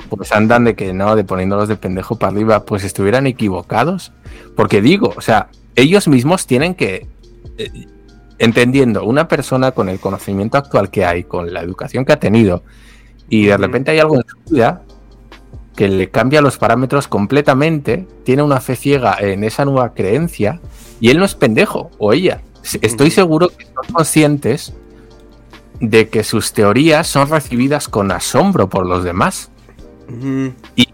pues 0.10 0.32
andan 0.32 0.64
de 0.64 0.76
que 0.76 0.94
no, 0.94 1.16
de 1.16 1.24
poniéndolos 1.24 1.70
de 1.70 1.76
pendejo 1.76 2.18
para 2.18 2.32
arriba, 2.32 2.66
pues 2.66 2.84
estuvieran 2.84 3.28
equivocados? 3.28 4.12
Porque 4.56 4.82
digo, 4.82 5.14
o 5.16 5.22
sea, 5.22 5.50
ellos 5.76 6.08
mismos 6.08 6.48
tienen 6.48 6.74
que... 6.74 7.08
Eh, 7.60 7.70
entendiendo 8.40 9.04
una 9.04 9.28
persona 9.28 9.72
con 9.72 9.90
el 9.90 10.00
conocimiento 10.00 10.58
actual 10.58 10.90
que 10.90 11.06
hay, 11.06 11.24
con 11.24 11.54
la 11.54 11.62
educación 11.62 12.04
que 12.04 12.14
ha 12.14 12.20
tenido, 12.20 12.64
y 13.30 13.46
de 13.46 13.58
repente 13.58 13.92
hay 13.92 14.00
algo 14.00 14.16
en 14.16 14.24
su 14.26 14.54
vida 14.54 14.82
que 15.76 15.88
le 15.88 16.10
cambia 16.10 16.42
los 16.42 16.58
parámetros 16.58 17.08
completamente, 17.08 18.08
tiene 18.24 18.42
una 18.42 18.60
fe 18.60 18.76
ciega 18.76 19.18
en 19.20 19.44
esa 19.44 19.66
nueva 19.66 19.94
creencia, 19.94 20.62
y 21.00 21.10
él 21.10 21.20
no 21.20 21.26
es 21.26 21.36
pendejo, 21.36 21.92
o 22.00 22.12
ella. 22.14 22.42
Estoy 22.82 23.12
seguro 23.12 23.50
que 23.50 23.66
son 23.66 23.94
conscientes 23.94 24.74
de 25.80 26.10
que 26.10 26.24
sus 26.24 26.54
teorías 26.54 27.08
son 27.08 27.30
recibidas 27.30 27.88
con 27.88 28.12
asombro 28.12 28.70
por 28.70 28.86
los 28.86 29.04
demás. 29.04 29.52
Y 30.76 30.90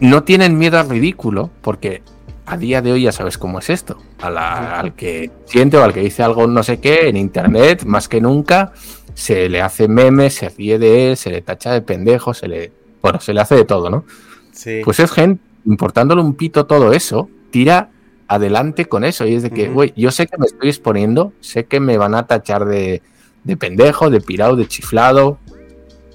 no 0.00 0.22
tienen 0.24 0.58
miedo 0.58 0.78
al 0.78 0.88
ridículo, 0.88 1.50
porque 1.60 2.02
a 2.46 2.56
día 2.56 2.82
de 2.82 2.92
hoy 2.92 3.02
ya 3.02 3.12
sabes 3.12 3.38
cómo 3.38 3.58
es 3.58 3.70
esto. 3.70 3.98
al 4.20 4.94
que 4.94 5.30
siente 5.46 5.76
o 5.76 5.82
al 5.82 5.92
que 5.92 6.00
dice 6.00 6.22
algo 6.22 6.46
no 6.46 6.62
sé 6.62 6.80
qué 6.80 7.08
en 7.08 7.16
internet, 7.16 7.84
más 7.84 8.08
que 8.08 8.20
nunca, 8.20 8.72
se 9.14 9.48
le 9.48 9.60
hace 9.60 9.88
memes, 9.88 10.34
se 10.34 10.48
ríe 10.48 10.78
de 10.78 11.10
él, 11.10 11.16
se 11.16 11.30
le 11.30 11.42
tacha 11.42 11.72
de 11.72 11.82
pendejo, 11.82 12.34
se 12.34 12.48
le. 12.48 12.72
Bueno, 13.02 13.20
se 13.20 13.34
le 13.34 13.40
hace 13.40 13.54
de 13.54 13.64
todo, 13.64 13.90
¿no? 13.90 14.04
Sí. 14.52 14.80
Pues 14.84 15.00
es 15.00 15.10
gente, 15.10 15.42
importándole 15.66 16.22
un 16.22 16.34
pito 16.34 16.66
todo 16.66 16.92
eso, 16.92 17.28
tira 17.50 17.90
adelante 18.34 18.86
con 18.86 19.04
eso. 19.04 19.26
Y 19.26 19.34
es 19.34 19.42
de 19.42 19.50
que, 19.50 19.68
güey, 19.68 19.92
yo 19.96 20.10
sé 20.10 20.26
que 20.26 20.36
me 20.38 20.46
estoy 20.46 20.68
exponiendo, 20.68 21.32
sé 21.40 21.64
que 21.64 21.80
me 21.80 21.98
van 21.98 22.14
a 22.14 22.26
tachar 22.26 22.64
de, 22.64 23.02
de 23.44 23.56
pendejo, 23.56 24.10
de 24.10 24.20
pirado, 24.20 24.56
de 24.56 24.66
chiflado. 24.66 25.38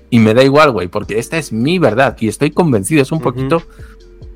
Y 0.10 0.20
me 0.20 0.34
da 0.34 0.44
igual, 0.44 0.72
güey, 0.72 0.88
porque 0.88 1.20
esta 1.20 1.38
es 1.38 1.52
mi 1.52 1.78
verdad 1.78 2.18
y 2.20 2.28
estoy 2.28 2.52
convencido. 2.52 3.02
Es 3.02 3.12
un 3.12 3.22
poquito 3.22 3.64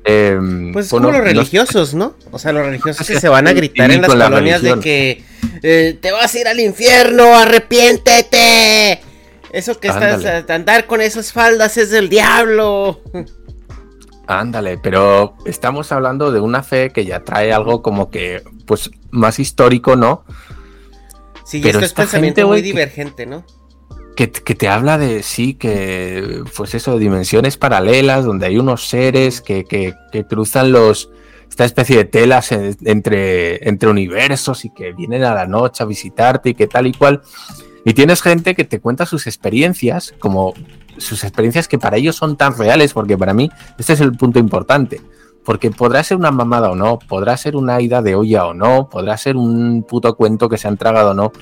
Em, 0.06 0.72
pues 0.72 0.86
es 0.86 0.90
como 0.90 1.10
los 1.10 1.24
religiosos, 1.24 1.94
¿no? 1.94 2.14
O 2.30 2.38
sea, 2.38 2.52
los 2.52 2.66
religiosos 2.66 3.06
que 3.06 3.18
se 3.20 3.28
van 3.28 3.48
a 3.48 3.54
gritar 3.54 3.90
en 3.90 4.02
las 4.02 4.10
colonias 4.10 4.60
de 4.60 4.78
que 4.78 5.24
eh, 5.62 5.98
te 6.00 6.12
vas 6.12 6.34
a 6.34 6.38
ir 6.38 6.46
al 6.46 6.60
infierno, 6.60 7.34
arrepiéntete. 7.34 9.00
Eso 9.50 9.78
que 9.80 9.88
estás 9.88 10.50
andar 10.50 10.86
con 10.86 11.00
esas 11.00 11.32
faldas 11.32 11.76
es 11.78 11.90
del 11.90 12.08
diablo. 12.08 13.00
Ándale, 14.26 14.78
pero 14.78 15.36
estamos 15.44 15.92
hablando 15.92 16.32
de 16.32 16.40
una 16.40 16.62
fe 16.62 16.90
que 16.90 17.04
ya 17.04 17.24
trae 17.24 17.52
algo 17.52 17.82
como 17.82 18.10
que, 18.10 18.42
pues, 18.66 18.90
más 19.10 19.38
histórico, 19.38 19.96
¿no? 19.96 20.24
Sí, 21.44 21.60
pero 21.62 21.78
esto 21.78 21.86
es 21.86 21.92
pensamiento 21.92 22.46
muy 22.46 22.62
divergente, 22.62 23.26
¿no? 23.26 23.44
que, 24.14 24.28
te 24.28 24.68
habla 24.68 24.98
de, 24.98 25.22
sí, 25.22 25.54
que, 25.54 26.42
pues 26.56 26.74
eso, 26.74 26.98
dimensiones 26.98 27.56
paralelas, 27.56 28.24
donde 28.24 28.46
hay 28.46 28.58
unos 28.58 28.88
seres 28.88 29.40
que, 29.40 29.64
que, 29.64 29.94
cruzan 30.28 30.72
los, 30.72 31.10
esta 31.48 31.64
especie 31.64 31.96
de 31.96 32.04
telas 32.04 32.52
entre, 32.52 33.68
entre 33.68 33.88
universos 33.88 34.64
y 34.64 34.70
que 34.70 34.92
vienen 34.92 35.24
a 35.24 35.34
la 35.34 35.46
noche 35.46 35.82
a 35.82 35.86
visitarte 35.86 36.50
y 36.50 36.54
que 36.54 36.66
tal 36.66 36.86
y 36.86 36.92
cual. 36.92 37.22
Y 37.84 37.92
tienes 37.92 38.22
gente 38.22 38.54
que 38.54 38.64
te 38.64 38.80
cuenta 38.80 39.04
sus 39.04 39.26
experiencias, 39.26 40.14
como 40.18 40.54
sus 40.98 41.24
experiencias 41.24 41.68
que 41.68 41.78
para 41.78 41.96
ellos 41.96 42.16
son 42.16 42.36
tan 42.36 42.56
reales, 42.56 42.92
porque 42.92 43.16
para 43.16 43.34
mí 43.34 43.50
este 43.78 43.94
es 43.94 44.00
el 44.00 44.12
punto 44.12 44.38
importante. 44.38 45.00
Porque 45.44 45.70
podrá 45.70 46.02
ser 46.02 46.16
una 46.16 46.30
mamada 46.30 46.70
o 46.70 46.74
no, 46.74 46.98
podrá 46.98 47.36
ser 47.36 47.54
una 47.54 47.80
ida 47.80 48.00
de 48.00 48.14
olla 48.14 48.46
o 48.46 48.54
no, 48.54 48.88
podrá 48.88 49.16
ser 49.16 49.36
un 49.36 49.82
puto 49.82 50.14
cuento 50.16 50.48
que 50.48 50.56
se 50.56 50.68
han 50.68 50.78
tragado 50.78 51.10
o 51.10 51.14
no, 51.14 51.32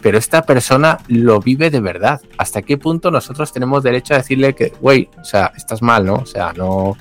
pero 0.00 0.16
esta 0.16 0.42
persona 0.42 0.98
lo 1.08 1.40
vive 1.40 1.70
de 1.70 1.80
verdad. 1.80 2.20
¿Hasta 2.38 2.62
qué 2.62 2.78
punto 2.78 3.10
nosotros 3.10 3.52
tenemos 3.52 3.82
derecho 3.82 4.14
a 4.14 4.18
decirle 4.18 4.54
que, 4.54 4.72
güey, 4.80 5.08
o 5.20 5.24
sea, 5.24 5.52
estás 5.56 5.82
mal, 5.82 6.06
¿no? 6.06 6.14
O 6.14 6.26
sea, 6.26 6.52
no, 6.54 6.96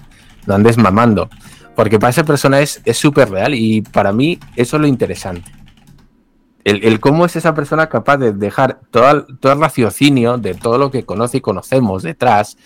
andes 0.47 0.77
mamando. 0.77 1.29
Porque 1.75 1.99
para 1.99 2.09
esa 2.09 2.25
persona 2.25 2.59
es 2.59 2.81
súper 2.93 3.31
real 3.31 3.55
y 3.55 3.81
para 3.81 4.11
mí 4.11 4.37
eso 4.57 4.75
es 4.75 4.81
lo 4.81 4.87
interesante. 4.87 5.49
El, 6.63 6.99
cómo 6.99 7.25
es 7.25 7.35
esa 7.35 7.55
persona 7.55 7.87
capaz 7.89 8.17
de 8.17 8.33
dejar 8.33 8.79
todo, 8.91 9.25
todo 9.39 9.53
el 9.53 9.59
raciocinio 9.59 10.37
de 10.37 10.53
todo 10.53 10.77
lo 10.77 10.91
que 10.91 11.03
conoce 11.03 11.37
y 11.37 11.41
conocemos 11.41 12.03
detrás 12.03 12.57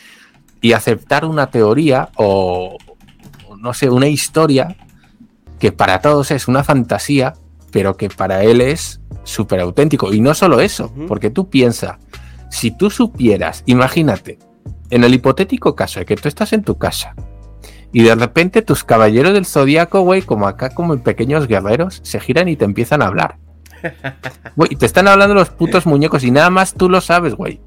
y 0.62 0.74
aceptar 0.74 1.26
una 1.26 1.48
teoría 1.52 2.10
o, 2.18 2.78
no 3.58 3.74
sé, 3.74 3.90
una 3.90 4.08
historia 4.08 4.76
que 5.60 5.72
para 5.72 6.02
todos 6.02 6.32
es 6.32 6.48
una 6.48 6.64
fantasía, 6.64 7.34
pero 7.72 7.96
que 7.96 8.10
para 8.10 8.44
él 8.44 8.62
es 8.62 9.00
súper 9.24 9.60
auténtico. 9.60 10.14
Y 10.14 10.20
no 10.20 10.34
solo 10.34 10.60
eso, 10.60 10.94
porque 11.08 11.30
tú 11.30 11.50
piensas, 11.50 11.98
si 12.50 12.72
tú 12.72 12.90
supieras, 12.90 13.64
imagínate, 13.66 14.40
en 14.90 15.04
el 15.04 15.14
hipotético 15.14 15.76
caso 15.76 16.00
de 16.00 16.06
que 16.06 16.16
tú 16.16 16.28
estás 16.28 16.54
en 16.54 16.64
tu 16.64 16.78
casa 16.78 17.16
y 17.92 18.04
de 18.04 18.16
repente 18.16 18.62
tus 18.62 18.84
caballeros 18.84 19.34
del 19.34 19.46
zodiaco, 19.46 20.02
güey, 20.02 20.22
como 20.22 20.48
acá, 20.48 20.70
como 20.70 20.94
en 20.94 21.00
pequeños 21.00 21.48
guerreros, 21.48 22.02
se 22.04 22.20
giran 22.20 22.50
y 22.50 22.56
te 22.56 22.66
empiezan 22.66 23.02
a 23.02 23.08
hablar. 23.08 23.38
Güey, 24.56 24.76
te 24.76 24.86
están 24.86 25.08
hablando 25.08 25.36
los 25.36 25.50
putos 25.50 25.86
muñecos 25.86 26.24
y 26.24 26.32
nada 26.32 26.50
más 26.50 26.74
tú 26.74 26.90
lo 26.90 27.02
sabes, 27.02 27.36
güey. 27.36 27.60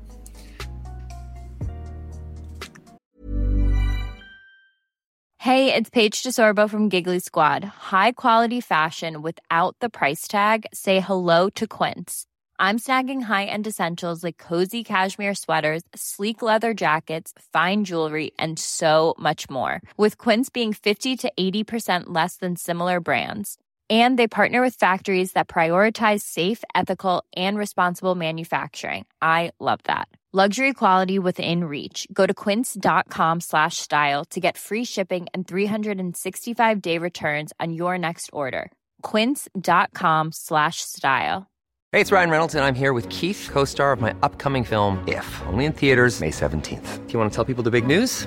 Hey, 5.40 5.72
it's 5.72 5.88
Paige 5.88 6.22
DeSorbo 6.22 6.68
from 6.68 6.90
Giggly 6.90 7.20
Squad. 7.20 7.64
High 7.64 8.12
quality 8.12 8.60
fashion 8.60 9.22
without 9.22 9.76
the 9.80 9.88
price 9.88 10.28
tag. 10.28 10.66
Say 10.74 11.00
hello 11.00 11.48
to 11.50 11.66
Quince. 11.66 12.26
I'm 12.58 12.78
snagging 12.80 13.22
high-end 13.22 13.68
essentials 13.68 14.24
like 14.24 14.36
cozy 14.36 14.82
cashmere 14.82 15.34
sweaters, 15.34 15.84
sleek 15.94 16.42
leather 16.42 16.74
jackets, 16.74 17.32
fine 17.52 17.84
jewelry, 17.84 18.32
and 18.36 18.58
so 18.58 19.14
much 19.16 19.48
more. 19.48 19.80
With 19.96 20.18
Quince 20.18 20.50
being 20.50 20.72
50 20.72 21.16
to 21.16 21.32
80% 21.38 22.06
less 22.06 22.36
than 22.36 22.56
similar 22.56 22.98
brands. 22.98 23.58
And 23.88 24.18
they 24.18 24.28
partner 24.28 24.60
with 24.60 24.74
factories 24.74 25.32
that 25.32 25.48
prioritize 25.48 26.20
safe, 26.20 26.64
ethical, 26.74 27.24
and 27.36 27.56
responsible 27.56 28.14
manufacturing. 28.14 29.06
I 29.22 29.52
love 29.60 29.80
that. 29.84 30.08
Luxury 30.30 30.74
quality 30.74 31.18
within 31.18 31.64
reach. 31.64 32.06
Go 32.12 32.26
to 32.26 32.34
quince.com 32.34 33.40
slash 33.40 33.78
style 33.78 34.26
to 34.26 34.40
get 34.40 34.58
free 34.58 34.84
shipping 34.84 35.26
and 35.32 35.48
365 35.48 36.82
day 36.82 36.98
returns 36.98 37.54
on 37.58 37.72
your 37.72 37.96
next 37.96 38.28
order. 38.30 38.70
Quince.com 39.00 40.32
slash 40.32 40.82
style. 40.82 41.46
Hey, 41.92 42.02
it's 42.02 42.12
Ryan 42.12 42.28
Reynolds, 42.28 42.54
and 42.54 42.62
I'm 42.62 42.74
here 42.74 42.92
with 42.92 43.08
Keith, 43.08 43.48
co 43.50 43.64
star 43.64 43.92
of 43.92 44.02
my 44.02 44.14
upcoming 44.22 44.64
film, 44.64 45.02
If, 45.08 45.40
only 45.46 45.64
in 45.64 45.72
theaters, 45.72 46.20
May 46.20 46.30
17th. 46.30 47.06
Do 47.06 47.12
you 47.14 47.18
want 47.18 47.32
to 47.32 47.34
tell 47.34 47.46
people 47.46 47.64
the 47.64 47.70
big 47.70 47.86
news? 47.86 48.26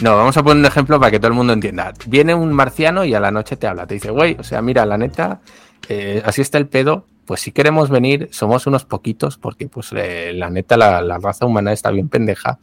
No, 0.00 0.16
vamos 0.16 0.36
a 0.36 0.42
poner 0.42 0.58
un 0.58 0.66
ejemplo 0.66 0.98
para 0.98 1.10
que 1.10 1.18
todo 1.18 1.28
el 1.28 1.34
mundo 1.34 1.52
entienda. 1.52 1.92
Viene 2.06 2.34
un 2.34 2.52
marciano 2.52 3.04
y 3.04 3.14
a 3.14 3.20
la 3.20 3.30
noche 3.30 3.56
te 3.56 3.66
habla, 3.66 3.86
te 3.86 3.94
dice, 3.94 4.10
güey, 4.10 4.36
o 4.38 4.42
sea, 4.42 4.62
mira, 4.62 4.86
la 4.86 4.96
neta, 4.96 5.40
eh, 5.88 6.22
así 6.24 6.40
está 6.40 6.58
el 6.58 6.66
pedo, 6.66 7.06
pues 7.26 7.40
si 7.40 7.52
queremos 7.52 7.90
venir, 7.90 8.28
somos 8.32 8.66
unos 8.66 8.84
poquitos, 8.84 9.36
porque 9.36 9.68
pues 9.68 9.90
eh, 9.94 10.32
la 10.34 10.50
neta, 10.50 10.76
la, 10.76 11.18
raza 11.18 11.46
humana 11.46 11.72
está 11.72 11.90
bien 11.90 12.08
pendeja. 12.08 12.58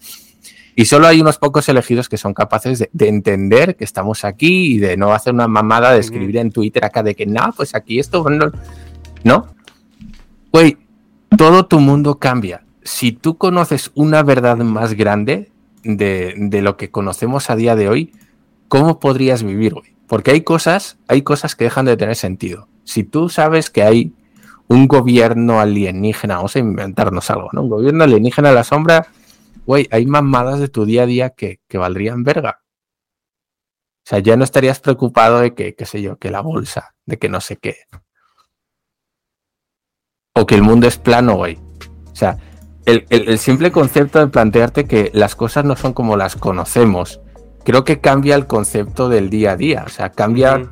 Y 0.76 0.86
solo 0.86 1.08
hay 1.08 1.20
unos 1.22 1.38
pocos 1.38 1.68
elegidos 1.70 2.10
que 2.10 2.18
son 2.18 2.34
capaces 2.34 2.80
de, 2.92 3.08
entender 3.08 3.76
que 3.76 3.84
estamos 3.84 4.24
aquí 4.24 4.76
y 4.76 4.78
de 4.78 4.98
no 4.98 5.14
hacer 5.14 5.34
una 5.34 5.48
mamada 5.48 5.92
de 5.92 6.00
escribir 6.00 6.38
en 6.38 6.52
Twitter 6.52 6.86
acá 6.86 7.04
de 7.04 7.16
que, 7.16 7.26
no, 7.26 7.54
pues 7.56 7.76
aquí 7.76 8.00
esto, 8.00 8.24
no. 8.30 8.52
¿No? 9.24 9.48
Güey, 10.52 10.78
todo 11.38 11.66
tu 11.66 11.80
mundo 11.80 12.18
cambia. 12.18 12.64
Si 12.84 13.12
tú 13.12 13.38
conoces 13.38 13.92
una 13.94 14.24
verdad 14.24 14.58
más 14.58 14.94
grande, 14.94 15.52
de, 15.98 16.62
lo 16.62 16.78
que 16.78 16.92
conocemos 16.92 17.50
a 17.50 17.56
día 17.56 17.76
de 17.76 17.90
hoy, 17.90 18.14
¿cómo 18.68 19.00
podrías 19.00 19.44
vivir, 19.44 19.74
hoy? 19.74 19.96
Porque 20.08 20.32
hay 20.32 20.42
cosas, 20.42 20.98
hay 21.08 21.22
cosas 21.22 21.56
que 21.56 21.66
dejan 21.66 21.86
de 21.86 21.98
tener 21.98 22.16
sentido. 22.16 22.68
Si 22.84 23.04
tú 23.04 23.30
sabes 23.30 23.70
que 23.70 23.84
hay 23.84 24.14
un 24.68 24.88
gobierno 24.88 25.60
alienígena, 25.60 26.38
vamos 26.38 26.56
a 26.56 26.60
inventarnos 26.60 27.30
algo, 27.30 27.50
¿no? 27.54 27.64
Un 27.64 27.70
gobierno 27.70 28.04
alienígena 28.04 28.50
a 28.50 28.54
la 28.54 28.64
sombra, 28.64 29.08
güey, 29.66 29.88
hay 29.92 30.06
mamadas 30.06 30.60
de 30.60 30.68
tu 30.68 30.86
día 30.86 31.04
a 31.04 31.06
día 31.06 31.30
que, 31.32 31.60
que 31.68 31.78
valdrían 31.78 32.24
verga. 32.24 32.62
O 34.06 34.10
sea, 34.10 34.20
ya 34.20 34.36
no 34.38 34.44
estarías 34.44 34.80
preocupado 34.80 35.40
de 35.40 35.54
que, 35.54 35.76
qué 35.76 35.86
sé 35.86 36.02
yo, 36.02 36.18
que 36.18 36.32
la 36.32 36.42
bolsa, 36.42 36.96
de 37.06 37.20
que 37.20 37.30
no 37.30 37.42
sé 37.42 37.58
qué. 37.58 37.78
O 40.34 40.46
que 40.46 40.56
el 40.56 40.64
mundo 40.64 40.88
es 40.88 40.98
plano, 40.98 41.36
güey. 41.36 41.60
O 42.12 42.16
sea, 42.16 42.38
el, 42.90 43.40
simple 43.40 43.72
concepto 43.72 44.20
de 44.20 44.28
plantearte 44.28 44.86
que 44.86 45.12
las 45.14 45.36
cosas 45.36 45.66
no 45.66 45.76
son 45.76 45.94
como 45.94 46.18
las 46.18 46.36
conocemos, 46.36 47.22
creo 47.64 47.84
que 47.84 48.00
cambia 48.00 48.36
el 48.36 48.48
concepto 48.48 49.10
del 49.10 49.30
día 49.30 49.52
a 49.52 49.58
día, 49.58 49.84
o 49.86 49.90
sea, 49.90 50.10
cambia 50.10 50.70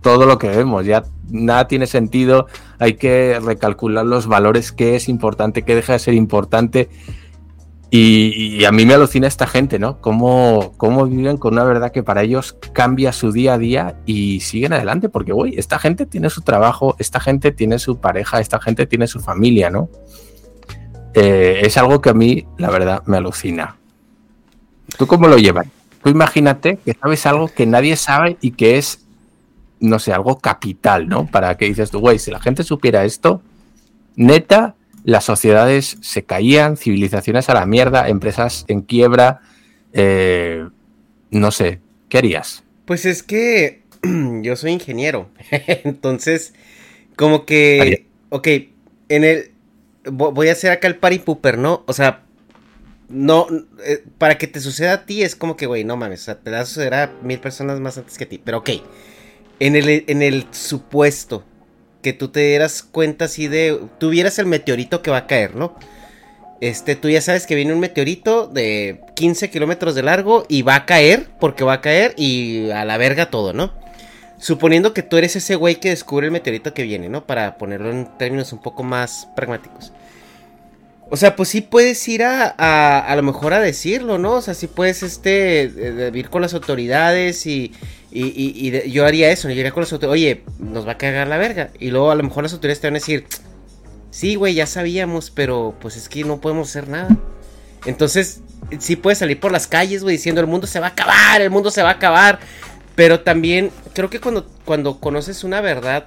todo 0.00 0.26
lo 0.26 0.38
que 0.38 0.48
vemos, 0.48 0.84
ya 0.84 1.04
nada 1.28 1.68
tiene 1.68 1.86
sentido, 1.86 2.46
hay 2.78 2.94
que 2.94 3.40
recalcular 3.40 4.04
los 4.04 4.26
valores, 4.26 4.72
qué 4.72 4.96
es 4.96 5.08
importante, 5.08 5.62
qué 5.62 5.74
deja 5.74 5.94
de 5.94 5.98
ser 5.98 6.14
importante. 6.14 6.88
Y, 7.94 8.64
a 8.64 8.72
mí 8.72 8.86
me 8.86 8.94
alucina 8.94 9.26
esta 9.26 9.46
gente, 9.46 9.78
¿no? 9.78 10.00
Cómo, 10.00 10.72
cómo 10.78 11.04
viven 11.04 11.36
con 11.36 11.52
una 11.52 11.64
verdad 11.64 11.92
que 11.92 12.02
para 12.02 12.22
ellos 12.22 12.56
cambia 12.72 13.12
su 13.12 13.32
día 13.32 13.52
a 13.52 13.58
día 13.58 13.96
y 14.06 14.40
siguen 14.40 14.72
adelante, 14.72 15.10
porque, 15.10 15.32
güey, 15.32 15.58
esta 15.58 15.78
gente 15.78 16.06
tiene 16.06 16.30
su 16.30 16.40
trabajo, 16.40 16.96
esta 16.98 17.20
gente 17.20 17.52
tiene 17.52 17.78
su 17.78 18.00
pareja, 18.00 18.40
esta 18.40 18.58
gente 18.60 18.86
tiene 18.86 19.06
su 19.06 19.20
familia, 19.20 19.68
¿no? 19.68 19.90
Eh, 21.14 21.60
es 21.64 21.76
algo 21.76 22.00
que 22.00 22.10
a 22.10 22.14
mí, 22.14 22.46
la 22.58 22.70
verdad, 22.70 23.02
me 23.06 23.18
alucina. 23.18 23.76
¿Tú 24.96 25.06
cómo 25.06 25.28
lo 25.28 25.36
llevas? 25.36 25.66
Tú 26.02 26.10
imagínate 26.10 26.78
que 26.84 26.94
sabes 26.94 27.26
algo 27.26 27.48
que 27.48 27.66
nadie 27.66 27.96
sabe 27.96 28.36
y 28.40 28.52
que 28.52 28.78
es, 28.78 29.04
no 29.78 29.98
sé, 29.98 30.12
algo 30.12 30.38
capital, 30.38 31.08
¿no? 31.08 31.26
Para 31.26 31.56
que 31.56 31.66
dices 31.66 31.90
tú, 31.90 32.00
güey, 32.00 32.18
si 32.18 32.30
la 32.30 32.40
gente 32.40 32.64
supiera 32.64 33.04
esto, 33.04 33.42
neta, 34.16 34.74
las 35.04 35.24
sociedades 35.24 35.98
se 36.00 36.24
caían, 36.24 36.76
civilizaciones 36.76 37.48
a 37.48 37.54
la 37.54 37.66
mierda, 37.66 38.08
empresas 38.08 38.64
en 38.68 38.82
quiebra, 38.82 39.40
eh, 39.92 40.66
no 41.30 41.50
sé, 41.50 41.80
¿qué 42.08 42.18
harías? 42.18 42.64
Pues 42.84 43.04
es 43.04 43.22
que 43.22 43.82
yo 44.42 44.56
soy 44.56 44.72
ingeniero, 44.72 45.28
entonces, 45.84 46.54
como 47.16 47.44
que, 47.44 48.06
ok, 48.30 48.48
en 49.08 49.24
el, 49.24 49.51
voy 50.04 50.48
a 50.48 50.52
hacer 50.52 50.70
acá 50.70 50.88
el 50.88 50.96
party 50.96 51.20
pooper, 51.20 51.58
¿no? 51.58 51.84
O 51.86 51.92
sea, 51.92 52.22
no, 53.08 53.46
eh, 53.84 54.04
para 54.18 54.38
que 54.38 54.46
te 54.46 54.60
suceda 54.60 54.92
a 54.94 55.06
ti 55.06 55.22
es 55.22 55.36
como 55.36 55.56
que, 55.56 55.66
güey, 55.66 55.84
no 55.84 55.96
mames, 55.96 56.22
o 56.22 56.24
sea, 56.24 56.38
te 56.40 56.50
va 56.50 56.60
a 56.60 56.66
suceder 56.66 56.94
a 56.94 57.12
mil 57.22 57.38
personas 57.40 57.78
más 57.80 57.98
antes 57.98 58.16
que 58.16 58.24
a 58.24 58.28
ti. 58.28 58.40
Pero 58.42 58.58
ok, 58.58 58.70
en 59.60 59.76
el, 59.76 60.04
en 60.06 60.22
el 60.22 60.46
supuesto 60.50 61.44
que 62.02 62.12
tú 62.12 62.28
te 62.28 62.40
dieras 62.40 62.82
cuenta 62.82 63.26
así 63.26 63.48
de, 63.48 63.80
tuvieras 63.98 64.38
el 64.38 64.46
meteorito 64.46 65.02
que 65.02 65.10
va 65.10 65.18
a 65.18 65.26
caer, 65.26 65.54
¿no? 65.54 65.76
Este, 66.60 66.94
tú 66.96 67.08
ya 67.08 67.20
sabes 67.20 67.46
que 67.46 67.54
viene 67.54 67.72
un 67.72 67.80
meteorito 67.80 68.46
de 68.46 69.00
15 69.16 69.50
kilómetros 69.50 69.94
de 69.94 70.02
largo 70.02 70.44
y 70.48 70.62
va 70.62 70.76
a 70.76 70.86
caer, 70.86 71.26
porque 71.40 71.64
va 71.64 71.74
a 71.74 71.80
caer 71.80 72.14
y 72.16 72.70
a 72.70 72.84
la 72.84 72.98
verga 72.98 73.30
todo, 73.30 73.52
¿no? 73.52 73.72
Suponiendo 74.42 74.92
que 74.92 75.04
tú 75.04 75.18
eres 75.18 75.36
ese 75.36 75.54
güey 75.54 75.76
que 75.76 75.90
descubre 75.90 76.26
el 76.26 76.32
meteorito 76.32 76.74
que 76.74 76.82
viene, 76.82 77.08
¿no? 77.08 77.24
Para 77.28 77.58
ponerlo 77.58 77.92
en 77.92 78.08
términos 78.18 78.52
un 78.52 78.60
poco 78.60 78.82
más 78.82 79.28
pragmáticos. 79.36 79.92
O 81.10 81.16
sea, 81.16 81.36
pues 81.36 81.50
sí 81.50 81.60
puedes 81.60 82.08
ir 82.08 82.24
a, 82.24 82.48
a, 82.48 83.14
lo 83.14 83.22
mejor 83.22 83.54
a 83.54 83.60
decirlo, 83.60 84.18
¿no? 84.18 84.32
O 84.32 84.42
sea, 84.42 84.54
sí 84.54 84.66
puedes, 84.66 85.04
este, 85.04 86.10
ir 86.12 86.28
con 86.28 86.42
las 86.42 86.54
autoridades 86.54 87.46
y, 87.46 87.72
y, 88.10 88.24
y, 88.26 88.90
yo 88.90 89.06
haría 89.06 89.30
eso, 89.30 89.48
yo 89.48 89.54
iría 89.54 89.70
con 89.70 89.84
las 89.84 89.92
autoridades, 89.92 90.20
oye, 90.20 90.42
nos 90.58 90.88
va 90.88 90.92
a 90.92 90.98
cagar 90.98 91.28
la 91.28 91.38
verga. 91.38 91.70
Y 91.78 91.92
luego 91.92 92.10
a 92.10 92.16
lo 92.16 92.24
mejor 92.24 92.42
las 92.42 92.52
autoridades 92.52 92.80
te 92.80 92.88
van 92.88 92.94
a 92.94 92.98
decir, 92.98 93.26
sí, 94.10 94.34
güey, 94.34 94.54
ya 94.54 94.66
sabíamos, 94.66 95.30
pero 95.30 95.76
pues 95.80 95.96
es 95.96 96.08
que 96.08 96.24
no 96.24 96.40
podemos 96.40 96.68
hacer 96.68 96.88
nada. 96.88 97.16
Entonces, 97.86 98.40
sí 98.80 98.96
puedes 98.96 99.18
salir 99.18 99.38
por 99.38 99.52
las 99.52 99.68
calles, 99.68 100.02
güey, 100.02 100.16
diciendo, 100.16 100.40
el 100.40 100.48
mundo 100.48 100.66
se 100.66 100.80
va 100.80 100.86
a 100.86 100.90
acabar, 100.90 101.40
el 101.40 101.50
mundo 101.50 101.70
se 101.70 101.82
va 101.84 101.90
a 101.90 101.92
acabar. 101.92 102.40
Pero 102.94 103.20
también 103.20 103.70
creo 103.94 104.10
que 104.10 104.20
cuando, 104.20 104.46
cuando 104.64 105.00
conoces 105.00 105.44
una 105.44 105.60
verdad 105.60 106.06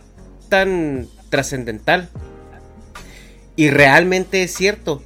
tan 0.50 1.08
trascendental 1.30 2.10
y 3.56 3.70
realmente 3.70 4.44
es 4.44 4.54
cierto, 4.54 5.02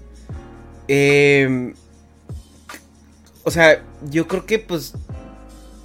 em, 0.88 1.74
o 3.44 3.52
sea, 3.52 3.82
yo 4.10 4.28
creo 4.28 4.46
que 4.46 4.60
pues 4.60 4.94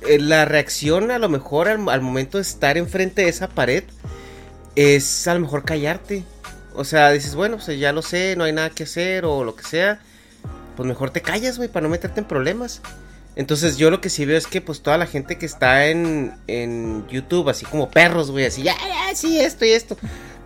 eh, 0.06 0.18
la 0.18 0.44
reacción 0.44 1.10
a 1.10 1.18
lo 1.18 1.28
mejor 1.28 1.68
al, 1.68 1.78
momento 1.78 2.38
de 2.38 2.42
estar 2.42 2.76
enfrente 2.76 3.22
de 3.22 3.28
esa 3.28 3.48
pared 3.48 3.84
es 4.76 5.26
a 5.28 5.34
lo 5.34 5.40
mejor 5.40 5.64
callarte. 5.64 6.24
O 6.74 6.84
sea, 6.84 7.10
dices, 7.10 7.34
bueno, 7.34 7.58
pues 7.64 7.78
ya 7.78 7.92
lo 7.92 8.02
sé, 8.02 8.34
no 8.36 8.44
hay 8.44 8.52
nada 8.52 8.70
que 8.70 8.82
hacer 8.82 9.24
o 9.24 9.44
lo 9.44 9.54
que 9.54 9.64
sea. 9.64 10.00
Pues 10.76 10.86
mejor 10.88 11.10
te 11.10 11.22
callas, 11.22 11.56
güey, 11.56 11.68
para 11.68 11.84
no 11.84 11.90
meterte 11.90 12.20
en 12.20 12.26
problemas. 12.26 12.82
Entonces 13.36 13.76
yo 13.78 13.90
lo 13.90 14.00
que 14.00 14.10
sí 14.10 14.24
veo 14.24 14.38
es 14.38 14.46
que 14.46 14.60
pues 14.60 14.80
toda 14.80 14.96
la 14.96 15.06
gente 15.06 15.38
que 15.38 15.46
está 15.46 15.86
en, 15.88 16.34
en 16.46 17.06
YouTube, 17.08 17.48
así 17.48 17.64
como 17.66 17.90
perros, 17.90 18.30
güey, 18.30 18.46
así, 18.46 18.62
ya, 18.62 18.74
ya, 18.74 19.14
sí, 19.14 19.40
esto 19.40 19.64
y 19.64 19.70
esto, 19.70 19.96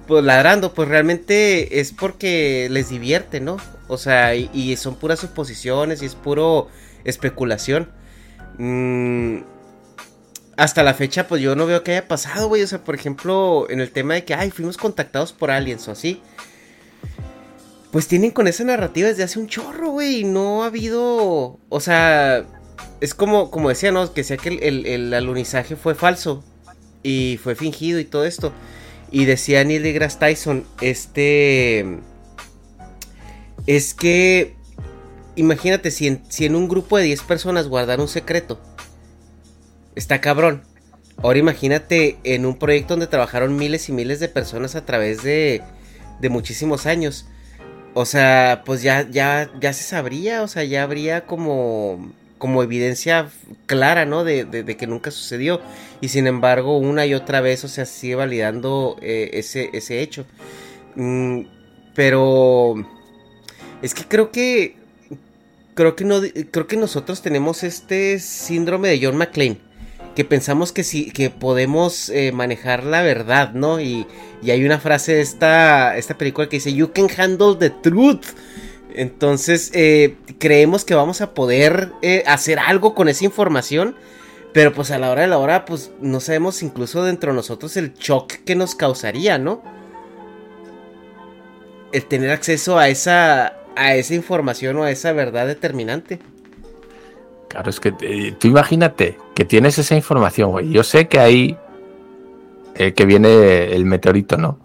pues 0.07 0.25
ladrando, 0.25 0.73
pues 0.73 0.89
realmente 0.89 1.81
es 1.81 1.93
porque 1.93 2.69
les 2.71 2.89
divierte, 2.89 3.41
¿no? 3.41 3.59
O 3.89 3.99
sea, 3.99 4.35
y, 4.35 4.77
son 4.77 4.97
puras 4.97 5.21
suposiciones 5.21 6.03
y 6.03 6.07
es 6.07 6.15
puro 6.15 6.69
especulación. 7.05 7.91
Mm, 8.57 9.41
hasta 10.57 10.83
la 10.83 10.95
fecha, 10.95 11.29
pues 11.29 11.43
yo 11.43 11.57
no 11.57 11.67
veo 11.67 11.83
que 11.83 11.93
haya 11.93 12.09
pasado, 12.09 12.49
güey. 12.49 12.63
O 12.63 12.67
sea, 12.67 12.85
por 12.85 12.95
ejemplo, 12.95 13.67
en 13.71 13.81
el 13.81 13.91
tema 13.91 14.15
de 14.15 14.25
que, 14.25 14.35
ay, 14.35 14.51
fuimos 14.51 14.77
contactados 14.77 15.33
por 15.33 15.51
aliens 15.51 15.89
o 15.89 15.93
así. 15.93 16.21
Pues 17.93 18.09
tienen 18.09 18.31
con 18.31 18.47
esa 18.47 18.65
narrativa 18.65 19.09
desde 19.09 19.23
hace 19.23 19.39
un 19.39 19.47
chorro, 19.47 19.91
güey. 19.91 20.25
No 20.25 20.63
ha 20.63 20.67
habido. 20.67 21.59
O 21.69 21.81
sea, 21.81 22.47
es 23.01 23.15
como, 23.15 23.51
como 23.51 23.69
decía, 23.69 23.93
¿no? 23.93 24.13
Que 24.13 24.25
sea 24.25 24.37
que 24.37 24.49
el, 24.49 25.15
alunizaje 25.15 25.77
fue 25.77 25.95
falso 25.95 26.45
y 27.03 27.39
fue 27.43 27.55
fingido 27.55 27.99
y 28.01 28.05
todo 28.05 28.25
esto. 28.25 28.53
Y 29.11 29.25
decía 29.25 29.65
Neil 29.65 29.83
deGrasse 29.83 30.19
Tyson, 30.19 30.65
este... 30.81 31.99
Es 33.67 33.95
que... 33.95 34.57
Imagínate 35.37 35.93
si 35.93 36.09
en, 36.09 36.23
si 36.29 36.47
en 36.47 36.57
un 36.57 36.69
grupo 36.69 36.99
de 36.99 37.05
10 37.05 37.23
personas 37.23 37.69
guardar 37.69 38.01
un 38.01 38.09
secreto. 38.09 38.61
Está 39.95 40.21
cabrón. 40.21 40.63
Ahora 41.23 41.39
imagínate 41.39 42.19
en 42.25 42.45
un 42.45 42.59
proyecto 42.59 42.95
donde 42.95 43.07
trabajaron 43.07 43.57
miles 43.57 43.89
y 43.89 43.93
miles 43.93 44.21
de 44.21 44.29
personas 44.29 44.75
a 44.75 44.85
través 44.85 45.23
de, 45.23 45.63
de 46.21 46.29
muchísimos 46.29 46.87
años. 46.87 47.27
O 47.95 48.05
sea, 48.05 48.63
pues 48.65 48.83
ya, 48.83 49.09
ya, 49.09 49.51
ya 49.61 49.73
se 49.73 49.83
sabría, 49.83 50.43
o 50.43 50.49
sea, 50.49 50.65
ya 50.65 50.83
habría 50.83 51.27
como 51.27 52.13
como 52.39 52.63
evidencia 52.63 53.29
clara, 53.67 54.07
¿no? 54.07 54.25
De, 54.25 54.77
que 54.79 54.87
nunca 54.87 55.11
sucedió. 55.11 55.61
Y 56.01 56.09
sin 56.09 56.27
embargo, 56.27 56.79
una 56.79 57.07
y 57.07 57.15
otra 57.15 57.41
vez, 57.41 57.65
o 57.65 57.69
sea, 57.69 57.85
sigue 57.85 58.15
validando 58.15 58.97
eh, 59.03 59.31
ese, 59.35 59.71
ese 59.73 60.01
hecho. 60.01 60.27
Mm, 60.95 61.43
pero 61.95 62.75
es 63.83 63.95
que 63.95 64.05
creo 64.05 64.31
que 64.31 64.77
creo 65.75 65.95
que 65.95 66.05
no 66.05 66.21
creo 66.51 66.67
que 66.67 66.77
nosotros 66.77 67.23
tenemos 67.23 67.63
este 67.63 68.19
síndrome 68.19 68.89
de 68.89 69.05
John 69.05 69.17
McClane 69.17 69.59
que 70.17 70.25
pensamos 70.25 70.73
que 70.73 70.83
sí 70.83 71.13
que 71.13 71.31
podemos 71.31 72.09
eh, 72.09 72.33
manejar 72.33 72.83
la 72.83 73.03
verdad, 73.03 73.53
¿no? 73.53 73.81
Y, 73.81 74.05
y, 74.43 74.51
hay 74.51 74.65
una 74.65 74.81
frase 74.81 75.15
de 75.15 75.21
esta 75.21 75.97
esta 75.97 76.19
película 76.19 76.49
que 76.49 76.57
dice 76.57 76.73
You 76.73 76.93
can 76.93 77.09
handle 77.17 77.57
the 77.57 77.71
truth. 77.71 78.27
Entonces, 78.99 79.71
eh, 79.75 80.17
creemos 80.41 80.85
que 80.85 80.97
vamos 80.97 81.21
a 81.21 81.33
poder 81.33 81.93
eh, 82.03 82.25
hacer 82.27 82.59
algo 82.59 82.97
con 82.97 83.09
esa 83.09 83.25
información. 83.25 83.95
Pero 84.53 84.73
pues 84.73 84.91
a 84.91 84.99
la 84.99 85.11
hora 85.11 85.23
de 85.23 85.29
la 85.29 85.39
hora, 85.39 85.65
pues 85.65 85.93
no 86.01 86.19
sabemos 86.19 86.65
incluso 86.65 87.05
dentro 87.05 87.31
de 87.31 87.37
nosotros 87.37 87.77
el 87.77 87.95
shock 87.95 88.33
que 88.45 88.57
nos 88.57 88.75
causaría, 88.75 89.39
¿no? 89.39 89.63
El 91.93 92.07
tener 92.07 92.31
acceso 92.31 92.77
a 92.77 92.89
esa, 92.89 93.59
a 93.77 93.95
esa 93.95 94.15
información 94.15 94.77
o 94.79 94.83
a 94.83 94.91
esa 94.91 95.13
verdad 95.13 95.47
determinante. 95.47 96.19
Claro, 97.49 97.71
es 97.71 97.79
que 97.79 97.95
eh, 98.01 98.35
tú 98.37 98.49
imagínate 98.49 99.17
que 99.37 99.45
tienes 99.45 99.79
esa 99.79 99.95
información, 99.95 100.51
güey. 100.51 100.71
Yo 100.71 100.83
sé 100.83 101.07
que 101.07 101.21
ahí 101.21 101.57
que 102.75 103.05
viene 103.07 103.75
el 103.75 103.85
meteorito, 103.85 104.37
¿no? 104.37 104.59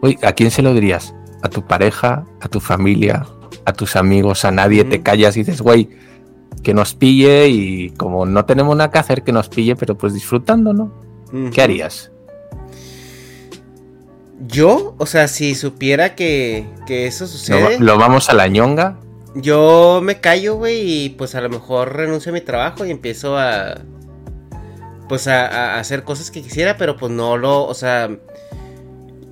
Oye, 0.00 0.18
¿a 0.22 0.32
quién 0.32 0.50
se 0.50 0.62
lo 0.62 0.72
dirías? 0.72 1.14
¿A 1.42 1.48
tu 1.48 1.66
pareja? 1.66 2.24
¿A 2.40 2.48
tu 2.48 2.60
familia? 2.60 3.26
A 3.66 3.72
tus 3.72 3.96
amigos, 3.96 4.44
a 4.44 4.52
nadie, 4.52 4.84
te 4.84 5.02
callas 5.02 5.36
y 5.36 5.40
dices, 5.40 5.60
güey, 5.60 5.90
que 6.62 6.72
nos 6.72 6.94
pille 6.94 7.48
y 7.48 7.90
como 7.90 8.24
no 8.24 8.44
tenemos 8.44 8.76
nada 8.76 8.90
que 8.90 8.98
hacer, 8.98 9.22
que 9.22 9.32
nos 9.32 9.48
pille, 9.48 9.76
pero 9.76 9.98
pues 9.98 10.14
disfrutando, 10.14 10.72
¿no? 10.72 10.94
¿Qué 11.52 11.60
harías? 11.60 12.12
Yo, 14.46 14.94
o 14.98 15.06
sea, 15.06 15.26
si 15.26 15.54
supiera 15.56 16.14
que, 16.14 16.66
que 16.86 17.06
eso 17.06 17.26
sucede. 17.26 17.80
¿Lo, 17.80 17.98
vamos 17.98 18.30
a 18.30 18.34
la 18.34 18.46
ñonga? 18.46 19.00
Yo 19.34 20.00
me 20.02 20.20
callo, 20.20 20.56
güey, 20.56 21.04
y 21.04 21.08
pues 21.10 21.34
a 21.34 21.40
lo 21.40 21.48
mejor 21.48 21.94
renuncio 21.96 22.30
a 22.30 22.34
mi 22.34 22.40
trabajo 22.40 22.86
y 22.86 22.90
empiezo 22.90 23.36
a. 23.36 23.80
Pues 25.08 25.26
a, 25.28 25.46
a 25.74 25.80
hacer 25.80 26.04
cosas 26.04 26.30
que 26.30 26.42
quisiera, 26.42 26.76
pero 26.76 26.96
pues 26.96 27.10
no 27.10 27.36
lo. 27.36 27.64
O 27.64 27.74
sea 27.74 28.08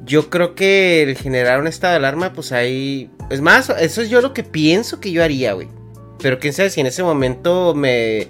yo 0.04 0.30
creo 0.30 0.54
que 0.54 1.02
el 1.02 1.16
generar 1.16 1.60
un 1.60 1.66
estado 1.66 1.92
de 1.92 1.98
alarma, 1.98 2.32
pues 2.32 2.52
ahí. 2.52 3.10
Es 3.30 3.40
más, 3.40 3.70
eso 3.70 4.02
es 4.02 4.10
yo 4.10 4.20
lo 4.20 4.34
que 4.34 4.44
pienso 4.44 5.00
que 5.00 5.12
yo 5.12 5.22
haría, 5.22 5.52
güey. 5.52 5.68
Pero 6.20 6.38
quién 6.38 6.52
sabe 6.52 6.70
si 6.70 6.80
en 6.80 6.86
ese 6.86 7.02
momento 7.02 7.74
me, 7.74 8.28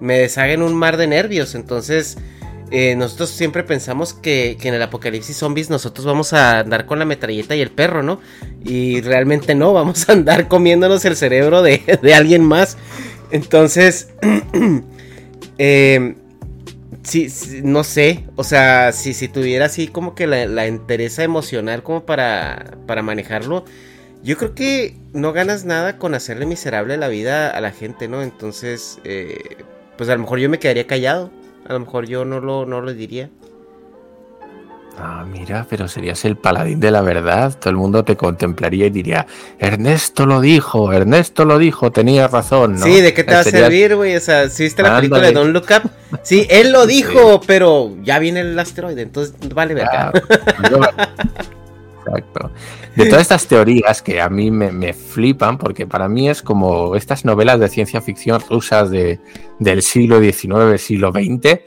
me 0.00 0.18
deshaga 0.18 0.52
en 0.52 0.62
un 0.62 0.74
mar 0.74 0.96
de 0.96 1.06
nervios. 1.06 1.54
Entonces, 1.54 2.16
eh, 2.70 2.96
nosotros 2.96 3.30
siempre 3.30 3.62
pensamos 3.64 4.14
que, 4.14 4.56
que, 4.60 4.68
en 4.68 4.74
el 4.74 4.82
apocalipsis 4.82 5.36
zombies 5.36 5.70
nosotros 5.70 6.06
vamos 6.06 6.32
a 6.32 6.60
andar 6.60 6.86
con 6.86 6.98
la 6.98 7.04
metralleta 7.04 7.54
y 7.54 7.60
el 7.60 7.70
perro, 7.70 8.02
¿no? 8.02 8.20
Y 8.64 9.00
realmente 9.00 9.54
no, 9.54 9.72
vamos 9.72 10.08
a 10.08 10.12
andar 10.12 10.48
comiéndonos 10.48 11.04
el 11.04 11.16
cerebro 11.16 11.62
de, 11.62 11.98
de 12.02 12.14
alguien 12.14 12.44
más. 12.44 12.76
Entonces, 13.30 14.10
eh, 15.58 16.14
Sí, 17.06 17.28
no 17.62 17.84
sé, 17.84 18.24
o 18.34 18.42
sea, 18.42 18.90
si, 18.90 19.14
si 19.14 19.28
tuviera 19.28 19.66
así 19.66 19.86
como 19.86 20.16
que 20.16 20.26
la, 20.26 20.44
la 20.46 20.66
emocional 21.22 21.84
como 21.84 22.04
para, 22.04 22.78
para 22.88 23.00
manejarlo, 23.02 23.64
yo 24.24 24.36
creo 24.36 24.56
que 24.56 24.96
no 25.12 25.32
ganas 25.32 25.64
nada 25.64 25.98
con 25.98 26.14
hacerle 26.16 26.46
miserable 26.46 26.96
la 26.96 27.06
vida 27.06 27.48
a 27.50 27.60
la 27.60 27.70
gente, 27.70 28.08
¿no? 28.08 28.22
Entonces, 28.22 28.98
eh, 29.04 29.56
pues 29.96 30.10
a 30.10 30.16
lo 30.16 30.22
mejor 30.22 30.40
yo 30.40 30.50
me 30.50 30.58
quedaría 30.58 30.88
callado, 30.88 31.30
a 31.68 31.74
lo 31.74 31.78
mejor 31.78 32.08
yo 32.08 32.24
no 32.24 32.40
lo, 32.40 32.66
no 32.66 32.80
lo 32.80 32.92
diría. 32.92 33.30
Ah, 34.98 35.26
mira, 35.30 35.66
pero 35.68 35.88
serías 35.88 36.24
el 36.24 36.36
paladín 36.36 36.80
de 36.80 36.90
la 36.90 37.02
verdad. 37.02 37.56
Todo 37.58 37.70
el 37.70 37.76
mundo 37.76 38.04
te 38.04 38.16
contemplaría 38.16 38.86
y 38.86 38.90
diría, 38.90 39.26
Ernesto 39.58 40.24
lo 40.24 40.40
dijo, 40.40 40.92
Ernesto 40.92 41.44
lo 41.44 41.58
dijo, 41.58 41.92
tenía 41.92 42.28
razón, 42.28 42.76
¿no? 42.76 42.84
Sí, 42.84 43.00
¿de 43.02 43.12
qué 43.12 43.22
te 43.22 43.34
va 43.34 43.40
a 43.40 43.44
servir, 43.44 43.94
güey? 43.94 44.16
O 44.16 44.20
sea, 44.20 44.48
si 44.48 44.62
viste 44.62 44.82
la 44.82 44.96
película 44.96 45.20
de 45.20 45.32
Don't 45.32 45.52
Look 45.52 45.66
Up, 45.70 45.90
sí, 46.22 46.46
él 46.48 46.72
lo 46.72 46.86
dijo, 46.86 47.42
pero 47.46 47.94
ya 48.02 48.18
viene 48.18 48.40
el 48.40 48.58
asteroide, 48.58 49.02
entonces 49.02 49.34
vale 49.54 49.74
verga. 49.74 50.12
Exacto. 52.06 52.50
De 52.94 53.04
todas 53.06 53.22
estas 53.22 53.46
teorías 53.46 54.00
que 54.00 54.22
a 54.22 54.30
mí 54.30 54.50
me, 54.50 54.94
flipan, 54.94 55.58
porque 55.58 55.86
para 55.86 56.08
mí 56.08 56.30
es 56.30 56.40
como 56.40 56.96
estas 56.96 57.26
novelas 57.26 57.60
de 57.60 57.68
ciencia 57.68 58.00
ficción 58.00 58.40
rusas 58.48 58.90
de, 58.90 59.20
del 59.58 59.82
siglo 59.82 60.20
XIX, 60.20 60.80
siglo 60.80 61.12
XX, 61.12 61.60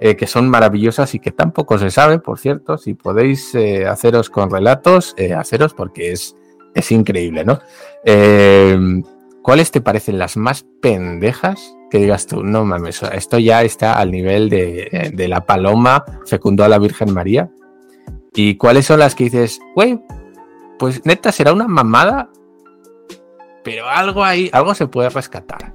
eh, 0.00 0.14
que 0.14 0.26
son 0.28 0.48
maravillosas 0.48 1.14
y 1.14 1.18
que 1.18 1.32
tampoco 1.32 1.76
se 1.78 1.90
sabe, 1.90 2.18
por 2.20 2.38
cierto. 2.38 2.78
Si 2.78 2.94
podéis 2.94 3.54
eh, 3.54 3.86
haceros 3.86 4.30
con 4.30 4.50
relatos, 4.50 5.14
eh, 5.16 5.34
haceros 5.34 5.74
porque 5.74 6.12
es, 6.12 6.36
es 6.74 6.92
increíble, 6.92 7.44
¿no? 7.44 7.60
¿Cuáles 9.42 9.70
te 9.70 9.80
parecen 9.80 10.18
las 10.18 10.36
más 10.36 10.66
pendejas 10.80 11.74
que 11.90 11.98
digas 11.98 12.26
tú? 12.26 12.44
No 12.44 12.64
mames, 12.64 13.02
esto 13.02 13.38
ya 13.38 13.62
está 13.62 13.94
al 13.94 14.10
nivel 14.10 14.50
de, 14.50 15.10
de 15.12 15.28
la 15.28 15.46
paloma 15.46 16.04
fecundó 16.26 16.64
a 16.64 16.68
la 16.68 16.78
Virgen 16.78 17.12
María. 17.12 17.50
¿Y 18.34 18.56
cuáles 18.56 18.86
son 18.86 19.00
las 19.00 19.14
que 19.14 19.24
dices, 19.24 19.58
güey, 19.74 19.98
pues 20.78 21.04
neta 21.06 21.32
será 21.32 21.52
una 21.52 21.66
mamada, 21.66 22.28
pero 23.64 23.88
algo 23.88 24.22
ahí, 24.22 24.50
algo 24.52 24.74
se 24.74 24.86
puede 24.86 25.08
rescatar? 25.08 25.72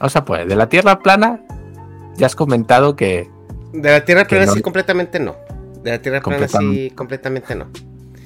O 0.00 0.08
sea, 0.08 0.24
pues 0.24 0.48
de 0.48 0.56
la 0.56 0.68
Tierra 0.68 0.98
plana 1.00 1.44
ya 2.18 2.26
has 2.26 2.36
comentado 2.36 2.96
que. 2.96 3.30
De 3.72 3.90
la 3.90 4.04
Tierra 4.04 4.26
plana 4.26 4.52
sí, 4.52 4.60
completamente 4.60 5.18
no. 5.20 5.36
De 5.82 5.92
la 5.92 6.02
Tierra 6.02 6.20
plana 6.20 6.48
sí, 6.48 6.92
completamente 6.94 7.54
no. 7.54 7.66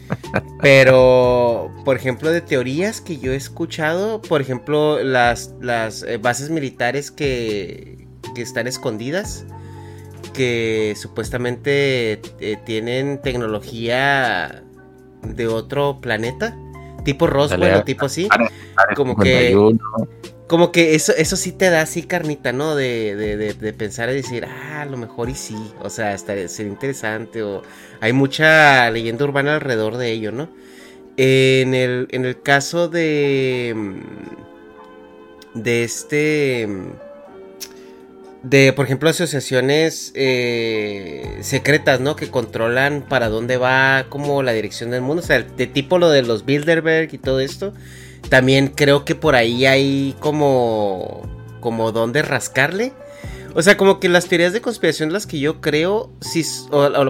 Pero, 0.61 1.71
por 1.85 1.97
ejemplo, 1.97 2.31
de 2.31 2.41
teorías 2.41 3.01
que 3.01 3.19
yo 3.19 3.33
he 3.33 3.37
escuchado, 3.37 4.21
por 4.21 4.41
ejemplo, 4.41 5.03
las, 5.03 5.55
las 5.61 6.03
eh, 6.03 6.19
bases 6.19 6.51
militares 6.51 7.11
que, 7.11 8.07
que 8.35 8.43
están 8.43 8.67
escondidas, 8.67 9.45
que 10.33 10.95
supuestamente 10.97 12.21
eh, 12.41 12.57
tienen 12.65 13.21
tecnología 13.21 14.63
de 15.23 15.47
otro 15.47 15.99
planeta, 16.01 16.57
tipo 17.05 17.27
Roswell 17.27 17.75
o 17.75 17.85
tipo 17.85 18.07
así, 18.07 18.29
como 18.97 19.17
que 19.17 19.55
como 20.53 20.71
que 20.71 20.95
eso, 20.95 21.15
eso 21.17 21.35
sí 21.37 21.51
te 21.51 21.71
da 21.71 21.81
así 21.81 22.03
carnita, 22.03 22.53
¿no? 22.53 22.77
De, 22.77 23.17
de, 23.17 23.55
de, 23.55 23.73
pensar 23.73 24.11
y 24.11 24.17
decir, 24.17 24.45
ah, 24.45 24.83
a 24.83 24.85
lo 24.85 24.99
mejor 24.99 25.31
y 25.31 25.35
sí, 25.35 25.57
o 25.81 25.89
sea, 25.89 26.13
estaría, 26.13 26.47
sería 26.47 26.71
interesante, 26.71 27.43
o 27.43 27.63
hay 28.03 28.13
mucha 28.13 28.91
leyenda 28.91 29.25
urbana 29.25 29.55
alrededor 29.55 29.97
de 29.97 30.13
ello, 30.13 30.31
¿no? 30.31 30.51
En 31.17 31.73
el, 31.73 32.07
en 32.11 32.27
el 32.27 32.43
caso 32.43 32.91
de, 32.91 33.75
de 35.55 35.85
este, 35.85 36.69
de, 38.43 38.75
por 38.75 38.85
ejemplo, 38.85 39.09
asociaciones 39.09 40.13
eh, 40.15 41.39
secretas, 41.41 42.01
¿no? 42.01 42.15
Que 42.15 42.29
controlan 42.29 43.07
para 43.09 43.31
dónde 43.31 43.57
va 43.57 44.05
como 44.11 44.43
la 44.43 44.53
dirección 44.53 44.91
del 44.91 45.01
mundo. 45.01 45.23
O 45.23 45.27
sea, 45.27 45.41
de 45.41 45.67
tipo 45.67 45.97
lo 45.97 46.11
de 46.11 46.21
los 46.21 46.45
Bilderberg 46.45 47.15
y 47.15 47.17
todo 47.17 47.41
esto. 47.41 47.73
También 48.29 48.69
creo 48.69 49.05
que 49.05 49.15
por 49.15 49.35
ahí 49.35 49.67
hay 49.67 50.17
como, 50.21 51.23
como 51.61 51.93
dónde 51.93 52.23
rascarle. 52.23 52.93
O 53.55 53.63
sea, 53.63 53.77
como 53.77 54.01
que 54.01 54.09
las 54.09 54.27
teorías 54.27 54.53
de 54.53 54.63
conspiración 54.63 55.13
las 55.13 55.27
que 55.27 55.39
yo 55.39 55.61
creo, 55.61 56.11
sí, 56.21 56.45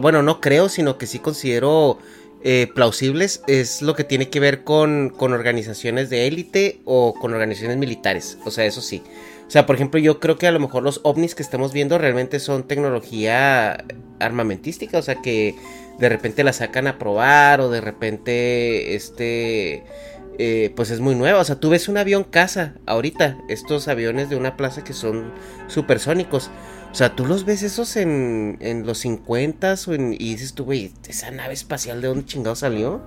bueno, 0.00 0.22
no 0.22 0.40
creo, 0.40 0.68
sino 0.68 0.98
que 0.98 1.06
sí 1.06 1.20
considero 1.20 1.98
eh, 2.42 2.68
plausibles, 2.74 3.44
es 3.46 3.82
lo 3.82 3.94
que 3.94 4.02
tiene 4.02 4.28
que 4.28 4.40
ver 4.40 4.64
con, 4.64 5.10
con 5.10 5.32
organizaciones 5.32 6.10
de 6.10 6.26
élite 6.26 6.80
o 6.84 7.14
con 7.14 7.32
organizaciones 7.32 7.76
militares. 7.76 8.38
O 8.44 8.50
sea, 8.50 8.64
eso 8.64 8.80
sí. 8.80 9.02
O 9.46 9.50
sea, 9.52 9.66
por 9.66 9.76
ejemplo, 9.76 10.00
yo 10.00 10.18
creo 10.18 10.38
que 10.38 10.46
a 10.48 10.50
lo 10.50 10.58
mejor 10.58 10.82
los 10.82 11.00
ovnis 11.04 11.34
que 11.36 11.42
estamos 11.42 11.72
viendo 11.72 11.98
realmente 11.98 12.40
son 12.40 12.66
tecnología 12.66 13.84
armamentística, 14.18 14.98
o 14.98 15.02
sea, 15.02 15.16
que 15.16 15.54
de 15.98 16.08
repente 16.08 16.42
la 16.42 16.52
sacan 16.52 16.86
a 16.86 16.98
probar 16.98 17.60
o 17.60 17.68
de 17.68 17.80
repente, 17.80 18.96
este, 18.96 19.84
eh, 20.38 20.72
pues 20.76 20.90
es 20.90 21.00
muy 21.00 21.14
nueva. 21.14 21.40
O 21.40 21.44
sea, 21.44 21.56
tú 21.56 21.70
ves 21.70 21.88
un 21.88 21.98
avión 21.98 22.24
casa 22.24 22.74
ahorita, 22.86 23.38
estos 23.48 23.88
aviones 23.88 24.30
de 24.30 24.36
una 24.36 24.56
plaza 24.56 24.84
que 24.84 24.92
son 24.92 25.32
supersónicos. 25.68 26.50
O 26.90 26.94
sea, 26.94 27.14
tú 27.16 27.26
los 27.26 27.44
ves 27.44 27.62
esos 27.62 27.96
en, 27.96 28.58
en 28.60 28.86
los 28.86 28.98
50 28.98 29.74
o 29.86 29.94
en, 29.94 30.12
y 30.12 30.32
dices 30.34 30.54
tú, 30.54 30.64
güey, 30.64 30.92
esa 31.08 31.30
nave 31.30 31.54
espacial 31.54 32.02
de 32.02 32.08
dónde 32.08 32.26
chingado 32.26 32.56
salió. 32.56 33.00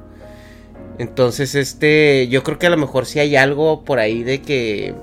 Entonces, 0.97 1.55
este, 1.55 2.27
yo 2.29 2.43
creo 2.43 2.57
que 2.57 2.67
a 2.67 2.71
lo 2.71 2.77
mejor 2.77 3.05
sí 3.05 3.19
hay 3.19 3.35
algo 3.35 3.83
por 3.83 3.99
ahí 3.99 4.23
de 4.23 4.41
que 4.41 4.95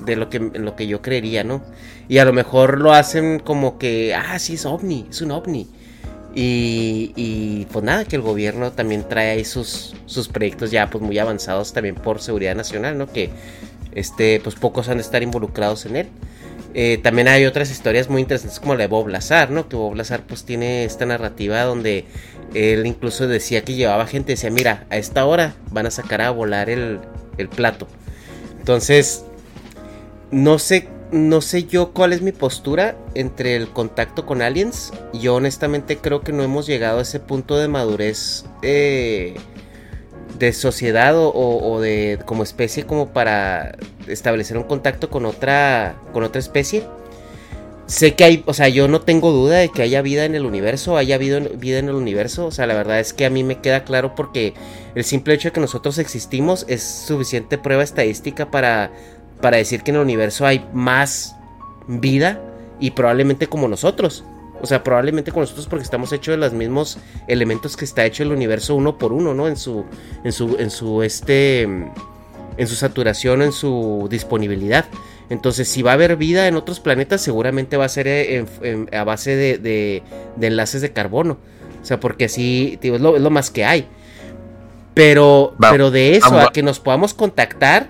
de 0.00 0.16
lo 0.16 0.30
que, 0.30 0.38
lo 0.38 0.76
que 0.76 0.86
yo 0.86 1.02
creería, 1.02 1.44
¿no? 1.44 1.62
Y 2.08 2.18
a 2.18 2.24
lo 2.24 2.32
mejor 2.32 2.80
lo 2.80 2.92
hacen 2.92 3.38
como 3.38 3.78
que, 3.78 4.14
ah, 4.14 4.38
sí, 4.38 4.54
es 4.54 4.64
ovni, 4.64 5.06
es 5.10 5.20
un 5.20 5.30
ovni. 5.30 5.68
Y, 6.34 7.12
y 7.16 7.66
pues 7.72 7.84
nada, 7.84 8.04
que 8.04 8.16
el 8.16 8.22
gobierno 8.22 8.70
también 8.70 9.08
trae 9.08 9.30
ahí 9.30 9.44
sus, 9.44 9.96
sus 10.06 10.28
proyectos 10.28 10.70
ya 10.70 10.88
pues 10.88 11.02
muy 11.02 11.18
avanzados 11.18 11.72
también 11.72 11.96
por 11.96 12.20
seguridad 12.20 12.54
nacional, 12.54 12.96
¿no? 12.96 13.10
Que 13.12 13.30
este, 13.92 14.40
pues 14.40 14.54
pocos 14.54 14.88
han 14.88 14.98
de 14.98 15.02
estar 15.02 15.22
involucrados 15.22 15.86
en 15.86 15.96
él. 15.96 16.08
Eh, 16.72 17.00
también 17.02 17.26
hay 17.26 17.46
otras 17.46 17.70
historias 17.72 18.08
muy 18.08 18.22
interesantes 18.22 18.60
como 18.60 18.74
la 18.74 18.82
de 18.82 18.86
Bob 18.86 19.08
Lazar, 19.08 19.50
¿no? 19.50 19.68
Que 19.68 19.74
Bob 19.74 19.96
Lazar 19.96 20.22
pues 20.26 20.44
tiene 20.44 20.84
esta 20.84 21.04
narrativa 21.04 21.62
donde 21.62 22.04
él 22.54 22.86
incluso 22.86 23.26
decía 23.26 23.64
que 23.64 23.74
llevaba 23.74 24.06
gente, 24.06 24.32
decía, 24.32 24.50
mira, 24.50 24.86
a 24.88 24.96
esta 24.96 25.24
hora 25.24 25.54
van 25.72 25.86
a 25.86 25.90
sacar 25.90 26.20
a 26.20 26.30
volar 26.30 26.70
el, 26.70 27.00
el 27.38 27.48
plato. 27.48 27.88
Entonces, 28.58 29.24
no 30.30 30.60
sé, 30.60 30.86
no 31.12 31.40
sé 31.40 31.64
yo 31.64 31.92
cuál 31.92 32.12
es 32.12 32.22
mi 32.22 32.32
postura 32.32 32.96
entre 33.14 33.56
el 33.56 33.68
contacto 33.68 34.26
con 34.26 34.42
aliens. 34.42 34.92
Yo 35.12 35.34
honestamente 35.34 35.98
creo 35.98 36.20
que 36.20 36.32
no 36.32 36.42
hemos 36.42 36.66
llegado 36.66 36.98
a 36.98 37.02
ese 37.02 37.20
punto 37.20 37.56
de 37.56 37.68
madurez 37.68 38.44
eh, 38.62 39.34
de 40.38 40.52
sociedad 40.52 41.14
o, 41.16 41.80
de 41.80 42.18
como 42.24 42.42
especie 42.42 42.86
como 42.86 43.08
para 43.08 43.76
establecer 44.06 44.56
un 44.56 44.64
contacto 44.64 45.10
con 45.10 45.26
otra, 45.26 45.96
con 46.12 46.22
otra 46.22 46.38
especie. 46.38 46.84
Sé 47.86 48.14
que 48.14 48.22
hay, 48.22 48.44
o 48.46 48.54
sea, 48.54 48.68
yo 48.68 48.86
no 48.86 49.00
tengo 49.00 49.32
duda 49.32 49.56
de 49.56 49.68
que 49.68 49.82
haya 49.82 50.00
vida 50.00 50.24
en 50.24 50.36
el 50.36 50.46
universo, 50.46 50.96
haya 50.96 51.18
vida 51.18 51.38
en 51.38 51.88
el 51.88 51.94
universo. 51.96 52.46
O 52.46 52.52
sea, 52.52 52.68
la 52.68 52.74
verdad 52.74 53.00
es 53.00 53.12
que 53.12 53.26
a 53.26 53.30
mí 53.30 53.42
me 53.42 53.58
queda 53.58 53.82
claro 53.82 54.14
porque 54.14 54.54
el 54.94 55.02
simple 55.02 55.34
hecho 55.34 55.48
de 55.48 55.52
que 55.52 55.60
nosotros 55.60 55.98
existimos 55.98 56.64
es 56.68 56.84
suficiente 56.84 57.58
prueba 57.58 57.82
estadística 57.82 58.48
para 58.52 58.92
para 59.40 59.56
decir 59.56 59.82
que 59.82 59.90
en 59.90 59.96
el 59.96 60.02
universo 60.02 60.46
hay 60.46 60.66
más 60.72 61.36
vida 61.86 62.40
y 62.78 62.92
probablemente 62.92 63.46
como 63.46 63.68
nosotros. 63.68 64.24
O 64.62 64.66
sea, 64.66 64.82
probablemente 64.82 65.30
como 65.30 65.42
nosotros 65.42 65.66
porque 65.66 65.84
estamos 65.84 66.12
hechos 66.12 66.32
de 66.32 66.36
los 66.36 66.52
mismos 66.52 66.98
elementos 67.28 67.76
que 67.76 67.84
está 67.84 68.04
hecho 68.04 68.22
el 68.22 68.32
universo 68.32 68.74
uno 68.74 68.98
por 68.98 69.12
uno, 69.12 69.32
¿no? 69.32 69.48
En 69.48 69.56
su, 69.56 69.84
en 70.22 70.32
su, 70.32 70.56
en 70.58 70.70
su, 70.70 71.02
este, 71.02 71.62
en 71.62 72.66
su 72.66 72.74
saturación, 72.74 73.42
en 73.42 73.52
su 73.52 74.06
disponibilidad. 74.10 74.84
Entonces, 75.30 75.68
si 75.68 75.80
va 75.82 75.92
a 75.92 75.94
haber 75.94 76.16
vida 76.16 76.48
en 76.48 76.56
otros 76.56 76.80
planetas, 76.80 77.20
seguramente 77.20 77.76
va 77.76 77.84
a 77.84 77.88
ser 77.88 78.46
a 78.92 79.04
base 79.04 79.36
de, 79.36 80.02
enlaces 80.40 80.82
de 80.82 80.92
carbono. 80.92 81.38
O 81.80 81.84
sea, 81.84 81.98
porque 82.00 82.26
así, 82.26 82.78
es, 82.82 83.00
lo, 83.00 83.30
más 83.30 83.50
que 83.50 83.64
hay. 83.64 83.86
Pero, 84.92 85.54
pero 85.58 85.90
de 85.90 86.16
eso, 86.16 86.38
a 86.38 86.52
que 86.52 86.62
nos 86.62 86.80
podamos 86.80 87.14
contactar, 87.14 87.88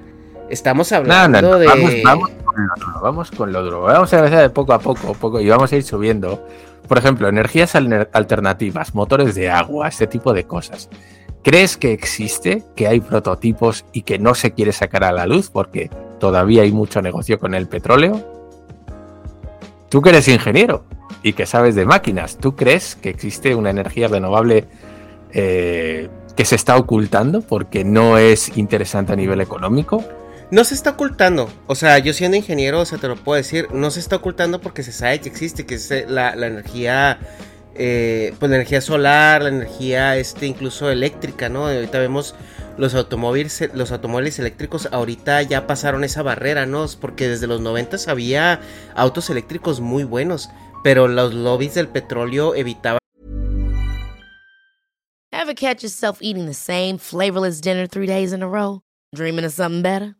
Estamos 0.51 0.91
hablando 0.91 1.59
de. 1.59 1.67
Vamos, 2.03 2.31
con 2.45 2.67
lo 2.67 2.75
duro, 2.75 3.01
vamos 3.01 3.31
con 3.31 3.53
lo 3.53 3.63
duro. 3.63 3.81
Vamos 3.83 4.13
a 4.13 4.19
empezar 4.19 4.43
de 4.43 4.51
poco 4.51 4.73
a 4.73 4.81
poco, 4.81 5.15
poco 5.15 5.41
y 5.41 5.49
vamos 5.49 5.73
a 5.73 5.77
ir 5.77 5.85
subiendo. 5.85 6.45
Por 6.89 6.99
ejemplo, 6.99 7.29
energías 7.29 7.77
alternativas, 7.77 8.95
motores 8.95 9.37
de 9.37 9.49
agua, 9.49 9.87
este 9.87 10.09
tipo 10.09 10.33
de 10.33 10.45
cosas. 10.45 10.89
¿Crees 11.45 11.77
que 11.77 11.93
existe, 11.93 12.65
que 12.75 12.89
hay 12.89 13.01
prototipos 13.01 13.85
y 13.93 14.03
que 14.03 14.19
no 14.19 14.35
se 14.35 14.53
quiere 14.53 14.73
sacar 14.73 15.05
a 15.05 15.13
la 15.13 15.25
luz 15.27 15.51
porque 15.51 15.89
todavía 16.19 16.63
hay 16.63 16.73
mucho 16.73 17.01
negocio 17.01 17.39
con 17.39 17.55
el 17.55 17.69
petróleo? 17.69 18.21
Tú 19.89 20.03
que 20.03 20.11
eres 20.11 20.27
ingeniero 20.27 20.85
y 21.23 21.33
que 21.33 21.47
sabes 21.47 21.77
de 21.77 21.87
máquinas, 21.87 22.39
¿tú 22.39 22.57
crees 22.57 22.97
que 22.97 23.09
existe 23.09 23.55
una 23.55 23.71
energía 23.71 24.09
renovable 24.09 24.67
eh, 25.33 26.09
que 26.37 26.45
se 26.45 26.57
está 26.57 26.77
ocultando 26.77 27.41
porque 27.41 27.85
no 27.85 28.19
es 28.19 28.57
interesante 28.59 29.13
a 29.13 29.17
nivel 29.17 29.41
económico? 29.41 30.05
No 30.51 30.65
se 30.65 30.75
está 30.75 30.91
ocultando, 30.91 31.49
o 31.69 31.77
sea, 31.77 31.99
yo 31.99 32.13
siendo 32.13 32.37
ingeniero, 32.37 32.81
o 32.81 32.85
sea, 32.85 32.99
te 32.99 33.07
lo 33.07 33.15
puedo 33.15 33.37
decir, 33.37 33.69
no 33.73 33.93
se 33.93 34.01
está 34.01 34.17
ocultando 34.17 34.61
porque 34.61 34.83
se 34.83 34.91
sabe 34.91 35.21
que 35.21 35.29
existe, 35.29 35.65
que 35.65 35.77
es 35.77 35.89
eh, 35.93 36.07
la, 36.09 36.33
energía, 36.33 37.21
eh, 37.77 38.35
pues 38.41 38.51
la 38.51 38.57
energía 38.57 38.81
solar, 38.81 39.43
la 39.43 39.51
energía, 39.51 40.17
este, 40.17 40.47
incluso 40.47 40.91
eléctrica, 40.91 41.49
¿no? 41.49 41.69
Ahorita 41.69 42.01
vemos 42.01 42.35
los 42.77 42.97
automóviles, 42.97 43.71
los 43.75 43.93
automóviles 43.93 44.41
eléctricos 44.41 44.89
ahorita 44.91 45.41
ya 45.43 45.69
pasaron 45.69 46.03
esa 46.03 46.25
barrera, 46.25 46.67
¿no? 46.67 46.85
Porque 47.01 47.29
desde 47.29 47.47
los 47.47 47.61
90 47.61 47.99
había 48.09 48.61
autos 48.97 49.31
eléctricos 49.31 49.79
muy 49.79 50.03
buenos, 50.03 50.51
pero 50.83 51.07
los 51.07 51.33
lobbies 51.33 51.75
del 51.75 51.87
petróleo 51.87 52.57
evitaban. 52.57 52.99
Eating 56.21 56.47
the 56.47 56.55
same 56.55 56.99
flavorless 56.99 57.61
dinner 57.61 57.87
three 57.87 58.07
days 58.07 58.33
in 58.33 58.43
a 58.43 58.49
row? 58.49 58.83
Dreaming 59.15 59.45
of 59.45 59.53
something 59.53 59.83
better? 59.83 60.20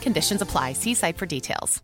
conditions 0.00 0.42
apply. 0.42 0.74
See 0.74 0.94
site 0.94 1.16
for 1.16 1.26
details. 1.26 1.82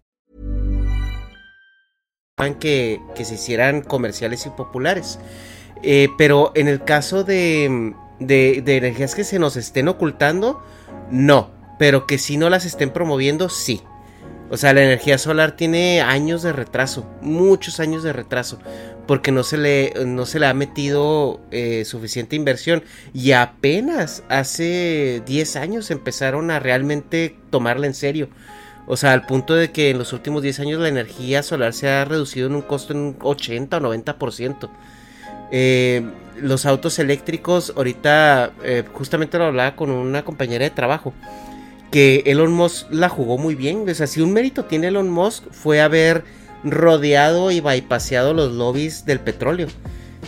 Que, 2.61 3.00
se 3.24 3.35
hicieran 3.35 3.81
comerciales 3.81 4.44
y 4.44 4.50
populares. 4.50 5.18
Eh, 5.83 6.09
pero 6.18 6.52
en 6.55 6.68
el 6.68 6.85
caso 6.85 7.24
de, 7.24 7.94
de 8.18 8.76
energías 8.76 9.14
que 9.14 9.24
se 9.24 9.38
nos 9.38 9.57
estén 9.57 9.88
ocultando, 9.88 10.62
no. 11.11 11.50
Pero 11.79 12.07
que 12.07 12.18
si 12.18 12.37
no 12.37 12.50
las 12.50 12.64
estén 12.64 12.90
promoviendo, 12.90 13.48
sí. 13.48 13.83
O 14.48 14.57
sea, 14.57 14.72
la 14.72 14.83
energía 14.83 15.18
solar 15.18 15.52
tiene 15.52 16.00
años 16.00 16.42
de 16.42 16.52
retraso, 16.52 17.07
muchos 17.20 17.81
años 17.81 18.05
de 18.05 18.12
retraso, 18.12 18.61
porque 19.07 19.33
no 19.33 19.42
se 19.42 19.57
le, 19.57 19.92
no 20.05 20.27
se 20.27 20.40
le 20.40 20.47
ha 20.47 20.55
metido 20.55 21.40
eh, 21.51 21.85
suficiente 21.85 22.37
inversión. 22.37 22.83
Y 23.14 23.33
apenas 23.33 24.23
hace 24.29 25.23
10 25.27 25.57
años 25.57 25.90
empezaron 25.90 26.51
a 26.51 26.59
realmente 26.59 27.37
tomarla 27.51 27.87
en 27.87 27.95
serio. 27.95 28.29
O 28.87 28.97
sea, 28.97 29.12
al 29.12 29.27
punto 29.27 29.55
de 29.55 29.73
que 29.73 29.90
en 29.90 29.99
los 29.99 30.12
últimos 30.12 30.42
10 30.42 30.61
años 30.61 30.81
la 30.81 30.88
energía 30.88 31.42
solar 31.42 31.73
se 31.73 31.88
ha 31.88 32.05
reducido 32.05 32.47
en 32.47 32.55
un 32.55 32.62
costo 32.62 32.92
en 32.92 33.01
un 33.01 33.16
80 33.21 33.77
o 33.77 33.81
90%. 33.81 34.71
Eh, 35.51 36.03
los 36.40 36.66
autos 36.66 36.99
eléctricos, 36.99 37.73
ahorita 37.77 38.53
eh, 38.62 38.85
justamente 38.92 39.38
lo 39.38 39.47
hablaba 39.47 39.75
con 39.75 39.90
una 39.90 40.25
compañera 40.25 40.64
de 40.64 40.71
trabajo 40.71 41.14
que 41.90 42.25
Elon 42.27 42.53
Musk 42.53 42.88
la 42.90 43.09
jugó 43.09 43.38
muy 43.38 43.55
bien. 43.55 43.88
O 43.88 43.95
sea, 43.95 44.07
si 44.07 44.21
un 44.21 44.33
mérito 44.33 44.64
tiene 44.64 44.88
Elon 44.88 45.09
Musk 45.09 45.45
fue 45.51 45.81
haber 45.81 46.25
rodeado 46.70 47.50
y 47.50 47.61
bypaseado 47.61 48.35
los 48.35 48.52
lobbies 48.52 49.05
del 49.05 49.20
petróleo. 49.20 49.68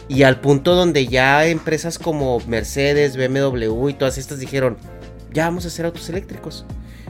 Y 0.08 0.22
al 0.22 0.40
punto 0.40 0.74
donde 0.74 1.06
ya 1.06 1.46
empresas 1.46 1.98
como 1.98 2.40
Mercedes, 2.46 3.16
BMW 3.16 3.88
y 3.88 3.94
todas 3.94 4.18
estas 4.18 4.38
dijeron, 4.38 4.76
ya 5.32 5.44
vamos 5.44 5.64
a 5.64 5.68
hacer 5.68 5.86
autos 5.86 6.08
eléctricos. 6.08 6.64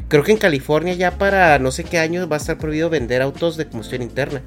Creo 0.09 0.23
que 0.23 0.33
en 0.33 0.39
California 0.39 0.95
ya 0.95 1.19
para 1.19 1.59
no 1.59 1.71
sé 1.71 1.85
qué 1.85 1.99
años 1.99 2.31
va 2.31 2.37
a 2.37 2.39
estar 2.39 2.59
prohibido 2.59 2.91
vender 2.91 3.23
autos 3.23 3.57
de 3.57 3.67
combustión 3.67 4.03
interna. 4.03 4.43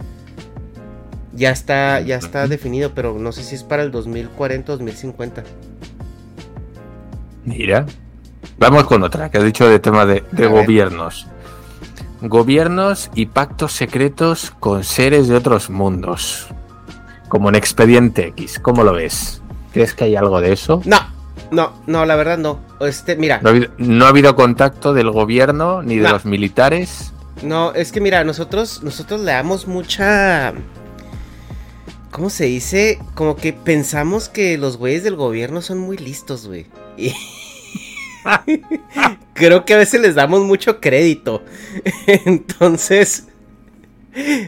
Ya 1.33 1.51
está, 1.51 2.01
ya 2.01 2.17
está 2.17 2.47
definido, 2.47 2.93
pero 2.93 3.17
no 3.17 3.31
sé 3.31 3.43
si 3.43 3.55
es 3.55 3.63
para 3.63 3.83
el 3.83 3.91
2040 3.91 4.73
o 4.73 4.77
2050. 4.77 5.43
Mira, 7.45 7.85
Vamos 8.61 8.83
con 8.83 9.01
otra, 9.01 9.31
que 9.31 9.39
has 9.39 9.43
dicho 9.43 9.67
de 9.67 9.79
tema 9.79 10.05
de, 10.05 10.23
de 10.31 10.45
gobiernos. 10.45 11.27
Gobiernos 12.21 13.09
y 13.15 13.25
pactos 13.27 13.73
secretos 13.73 14.51
con 14.59 14.83
seres 14.83 15.27
de 15.27 15.35
otros 15.35 15.69
mundos. 15.69 16.47
Como 17.29 17.49
en 17.49 17.55
Expediente 17.55 18.27
X. 18.27 18.59
¿Cómo 18.59 18.83
lo 18.83 18.93
ves? 18.93 19.41
¿Crees 19.73 19.93
que 19.93 20.03
hay 20.03 20.15
algo 20.15 20.39
de 20.41 20.53
eso? 20.53 20.81
No, 20.85 20.99
no, 21.49 21.73
no, 21.87 22.05
la 22.05 22.15
verdad 22.15 22.37
no. 22.37 22.59
Este, 22.81 23.15
mira. 23.15 23.39
No 23.41 23.49
ha 23.49 23.51
habido, 23.51 23.71
no 23.77 24.05
ha 24.05 24.09
habido 24.09 24.35
contacto 24.35 24.93
del 24.93 25.09
gobierno 25.11 25.81
ni 25.81 25.95
de 25.97 26.03
No. 26.03 26.11
los 26.11 26.25
militares. 26.25 27.13
No, 27.41 27.73
es 27.73 27.91
que 27.91 28.01
mira, 28.01 28.23
nosotros, 28.23 28.83
nosotros 28.83 29.21
le 29.21 29.31
damos 29.31 29.65
mucha. 29.67 30.53
¿Cómo 32.11 32.29
se 32.29 32.43
dice? 32.45 32.99
Como 33.15 33.35
que 33.37 33.53
pensamos 33.53 34.27
que 34.29 34.57
los 34.57 34.77
güeyes 34.77 35.03
del 35.03 35.15
gobierno 35.15 35.61
son 35.61 35.79
muy 35.79 35.97
listos, 35.97 36.45
güey. 36.47 36.67
Y. 36.97 37.13
Creo 39.33 39.65
que 39.65 39.73
a 39.73 39.77
veces 39.77 40.01
les 40.01 40.15
damos 40.15 40.43
mucho 40.43 40.79
crédito. 40.79 41.43
Entonces. 42.25 43.27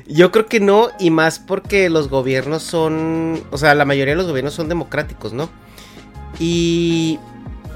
Yo 0.07 0.29
creo 0.31 0.47
que 0.47 0.59
no, 0.59 0.89
y 0.99 1.09
más 1.09 1.39
porque 1.39 1.89
los 1.89 2.09
gobiernos 2.09 2.63
son. 2.63 3.43
O 3.51 3.57
sea, 3.57 3.75
la 3.75 3.85
mayoría 3.85 4.13
de 4.13 4.17
los 4.17 4.27
gobiernos 4.27 4.53
son 4.53 4.69
democráticos, 4.69 5.33
¿no? 5.33 5.49
Y. 6.39 7.19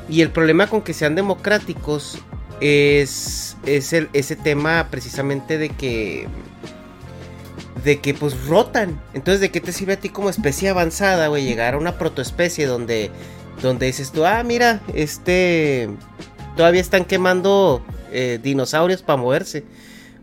Y 0.09 0.21
el 0.21 0.29
problema 0.29 0.67
con 0.67 0.81
que 0.81 0.93
sean 0.93 1.15
democráticos 1.15 2.19
es, 2.61 3.57
es 3.65 3.91
el, 3.93 4.09
ese 4.13 4.35
tema 4.35 4.87
precisamente 4.89 5.57
de 5.57 5.69
que 5.69 6.27
de 7.83 7.99
que 7.99 8.13
pues 8.13 8.45
rotan. 8.45 9.01
Entonces, 9.13 9.41
¿de 9.41 9.51
qué 9.51 9.61
te 9.61 9.71
sirve 9.71 9.93
a 9.93 9.99
ti 9.99 10.09
como 10.09 10.29
especie 10.29 10.69
avanzada, 10.69 11.27
güey, 11.27 11.45
llegar 11.45 11.73
a 11.73 11.77
una 11.77 11.97
protoespecie 11.97 12.65
donde 12.65 13.11
donde 13.61 13.87
dices 13.87 14.11
tú, 14.11 14.25
ah, 14.25 14.43
mira, 14.43 14.81
este 14.93 15.89
todavía 16.57 16.81
están 16.81 17.05
quemando 17.05 17.85
eh, 18.11 18.39
dinosaurios 18.43 19.01
para 19.01 19.21
moverse. 19.21 19.63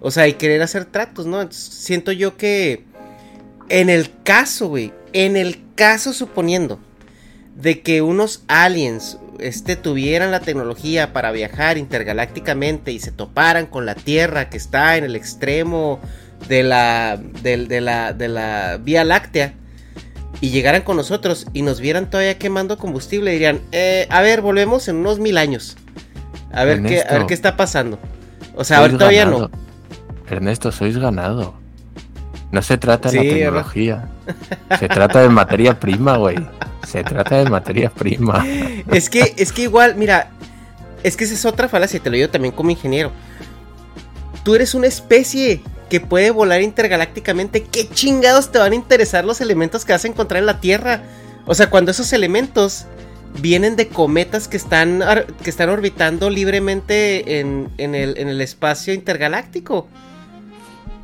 O 0.00 0.10
sea, 0.10 0.28
y 0.28 0.34
querer 0.34 0.60
hacer 0.60 0.84
tratos, 0.84 1.24
¿no? 1.24 1.50
Siento 1.50 2.12
yo 2.12 2.36
que 2.36 2.84
en 3.70 3.88
el 3.88 4.10
caso, 4.22 4.68
güey, 4.68 4.92
en 5.14 5.36
el 5.36 5.62
caso 5.74 6.12
suponiendo 6.12 6.78
de 7.56 7.80
que 7.80 8.02
unos 8.02 8.42
aliens 8.48 9.18
este, 9.38 9.76
tuvieran 9.76 10.30
la 10.30 10.40
tecnología 10.40 11.12
para 11.12 11.32
viajar 11.32 11.78
intergalácticamente 11.78 12.92
y 12.92 12.98
se 12.98 13.12
toparan 13.12 13.66
con 13.66 13.86
la 13.86 13.94
Tierra 13.94 14.50
que 14.50 14.56
está 14.56 14.96
en 14.96 15.04
el 15.04 15.16
extremo 15.16 16.00
de 16.48 16.62
la, 16.62 17.18
de, 17.42 17.80
la, 17.80 18.12
de 18.12 18.28
la 18.28 18.78
Vía 18.82 19.04
Láctea 19.04 19.54
y 20.40 20.50
llegaran 20.50 20.82
con 20.82 20.96
nosotros 20.96 21.46
y 21.52 21.62
nos 21.62 21.80
vieran 21.80 22.10
todavía 22.10 22.38
quemando 22.38 22.76
combustible, 22.76 23.30
dirían, 23.30 23.60
eh, 23.72 24.06
a 24.10 24.20
ver, 24.20 24.42
volvemos 24.42 24.88
en 24.88 24.96
unos 24.96 25.18
mil 25.18 25.38
años. 25.38 25.76
A 26.54 26.64
ver, 26.64 26.82
qué, 26.82 27.02
a 27.02 27.12
ver 27.14 27.26
qué 27.26 27.34
está 27.34 27.56
pasando. 27.56 27.98
O 28.54 28.64
sea, 28.64 28.78
ahorita 28.78 28.98
todavía 28.98 29.26
no. 29.26 29.50
Ernesto, 30.28 30.72
sois 30.72 30.96
ganado. 30.96 31.54
No 32.52 32.62
se 32.62 32.78
trata 32.78 33.10
de 33.10 33.18
Sí, 33.18 33.26
la 33.26 33.34
tecnología. 33.34 34.08
Se 34.78 34.88
trata 34.88 35.20
de 35.20 35.28
materia 35.28 35.78
prima, 35.78 36.16
güey. 36.16 36.36
Se 36.86 37.02
trata 37.02 37.36
de 37.38 37.50
materia 37.50 37.90
prima. 37.90 38.46
Es 38.92 39.10
que, 39.10 39.34
es 39.36 39.52
que 39.52 39.62
igual, 39.62 39.96
mira, 39.96 40.30
es 41.02 41.16
que 41.16 41.24
esa 41.24 41.34
es 41.34 41.44
otra 41.44 41.68
falacia, 41.68 41.98
te 42.00 42.10
lo 42.10 42.16
digo 42.16 42.28
también 42.28 42.54
como 42.54 42.70
ingeniero. 42.70 43.10
Tú 44.44 44.54
eres 44.54 44.74
una 44.74 44.86
especie 44.86 45.62
que 45.90 46.00
puede 46.00 46.30
volar 46.30 46.62
intergalácticamente. 46.62 47.64
¿Qué 47.64 47.88
chingados 47.88 48.52
te 48.52 48.58
van 48.58 48.72
a 48.72 48.76
interesar 48.76 49.24
los 49.24 49.40
elementos 49.40 49.84
que 49.84 49.92
vas 49.92 50.04
a 50.04 50.08
encontrar 50.08 50.38
en 50.40 50.46
la 50.46 50.60
Tierra? 50.60 51.02
O 51.46 51.54
sea, 51.54 51.70
cuando 51.70 51.90
esos 51.90 52.12
elementos 52.12 52.86
vienen 53.40 53.76
de 53.76 53.88
cometas 53.88 54.48
que 54.48 54.56
están, 54.56 55.02
que 55.42 55.50
están 55.50 55.68
orbitando 55.68 56.30
libremente 56.30 57.40
en, 57.40 57.68
en 57.78 57.94
el, 57.94 58.16
en 58.18 58.28
el 58.28 58.40
espacio 58.40 58.94
intergaláctico. 58.94 59.88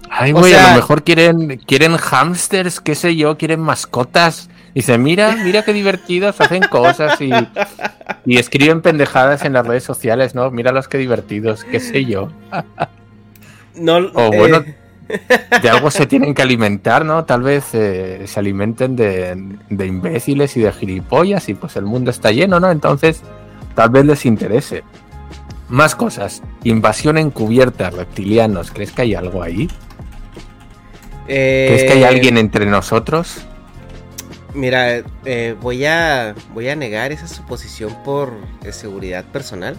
Ay, 0.08 0.32
O 0.32 0.40
güey, 0.40 0.52
sea- 0.52 0.64
a 0.66 0.70
lo 0.70 0.76
mejor 0.76 1.04
quieren, 1.04 1.58
quieren 1.66 1.96
hamsters, 1.96 2.80
qué 2.80 2.94
sé 2.94 3.16
yo, 3.16 3.36
quieren 3.38 3.60
mascotas. 3.60 4.48
Dice, 4.74 4.98
mira, 4.98 5.36
mira 5.36 5.64
qué 5.64 5.72
divertidos, 5.72 6.40
hacen 6.40 6.64
cosas 6.64 7.20
y, 7.20 7.30
y 8.24 8.38
escriben 8.38 8.82
pendejadas 8.82 9.44
en 9.44 9.52
las 9.52 9.66
redes 9.66 9.84
sociales, 9.84 10.34
¿no? 10.34 10.50
Míralos 10.50 10.88
qué 10.88 10.98
divertidos, 10.98 11.64
qué 11.64 11.80
sé 11.80 12.04
yo. 12.04 12.32
No, 13.74 13.96
O 14.12 14.32
eh, 14.32 14.38
bueno, 14.38 14.64
de 15.62 15.68
algo 15.68 15.90
se 15.90 16.06
tienen 16.06 16.34
que 16.34 16.42
alimentar, 16.42 17.04
¿no? 17.04 17.24
Tal 17.24 17.42
vez 17.42 17.74
eh, 17.74 18.22
se 18.26 18.40
alimenten 18.40 18.96
de, 18.96 19.56
de 19.68 19.86
imbéciles 19.86 20.56
y 20.56 20.60
de 20.60 20.72
gilipollas 20.72 21.48
y 21.48 21.54
pues 21.54 21.76
el 21.76 21.84
mundo 21.84 22.10
está 22.10 22.30
lleno, 22.30 22.60
¿no? 22.60 22.70
Entonces, 22.70 23.22
tal 23.74 23.90
vez 23.90 24.04
les 24.04 24.26
interese. 24.26 24.84
Más 25.68 25.94
cosas. 25.94 26.42
Invasión 26.64 27.16
encubierta, 27.16 27.90
reptilianos. 27.90 28.70
¿Crees 28.72 28.90
que 28.92 29.02
hay 29.02 29.14
algo 29.14 29.42
ahí? 29.42 29.68
¿Crees 31.26 31.84
que 31.84 31.92
hay 31.92 32.02
eh, 32.02 32.06
alguien 32.06 32.38
entre 32.38 32.66
nosotros? 32.66 33.46
Mira, 34.52 35.04
eh, 35.24 35.54
voy 35.60 35.84
a 35.84 36.34
voy 36.52 36.68
a 36.68 36.74
negar 36.74 37.12
esa 37.12 37.28
suposición 37.28 37.96
por 38.04 38.32
seguridad 38.70 39.24
personal. 39.26 39.76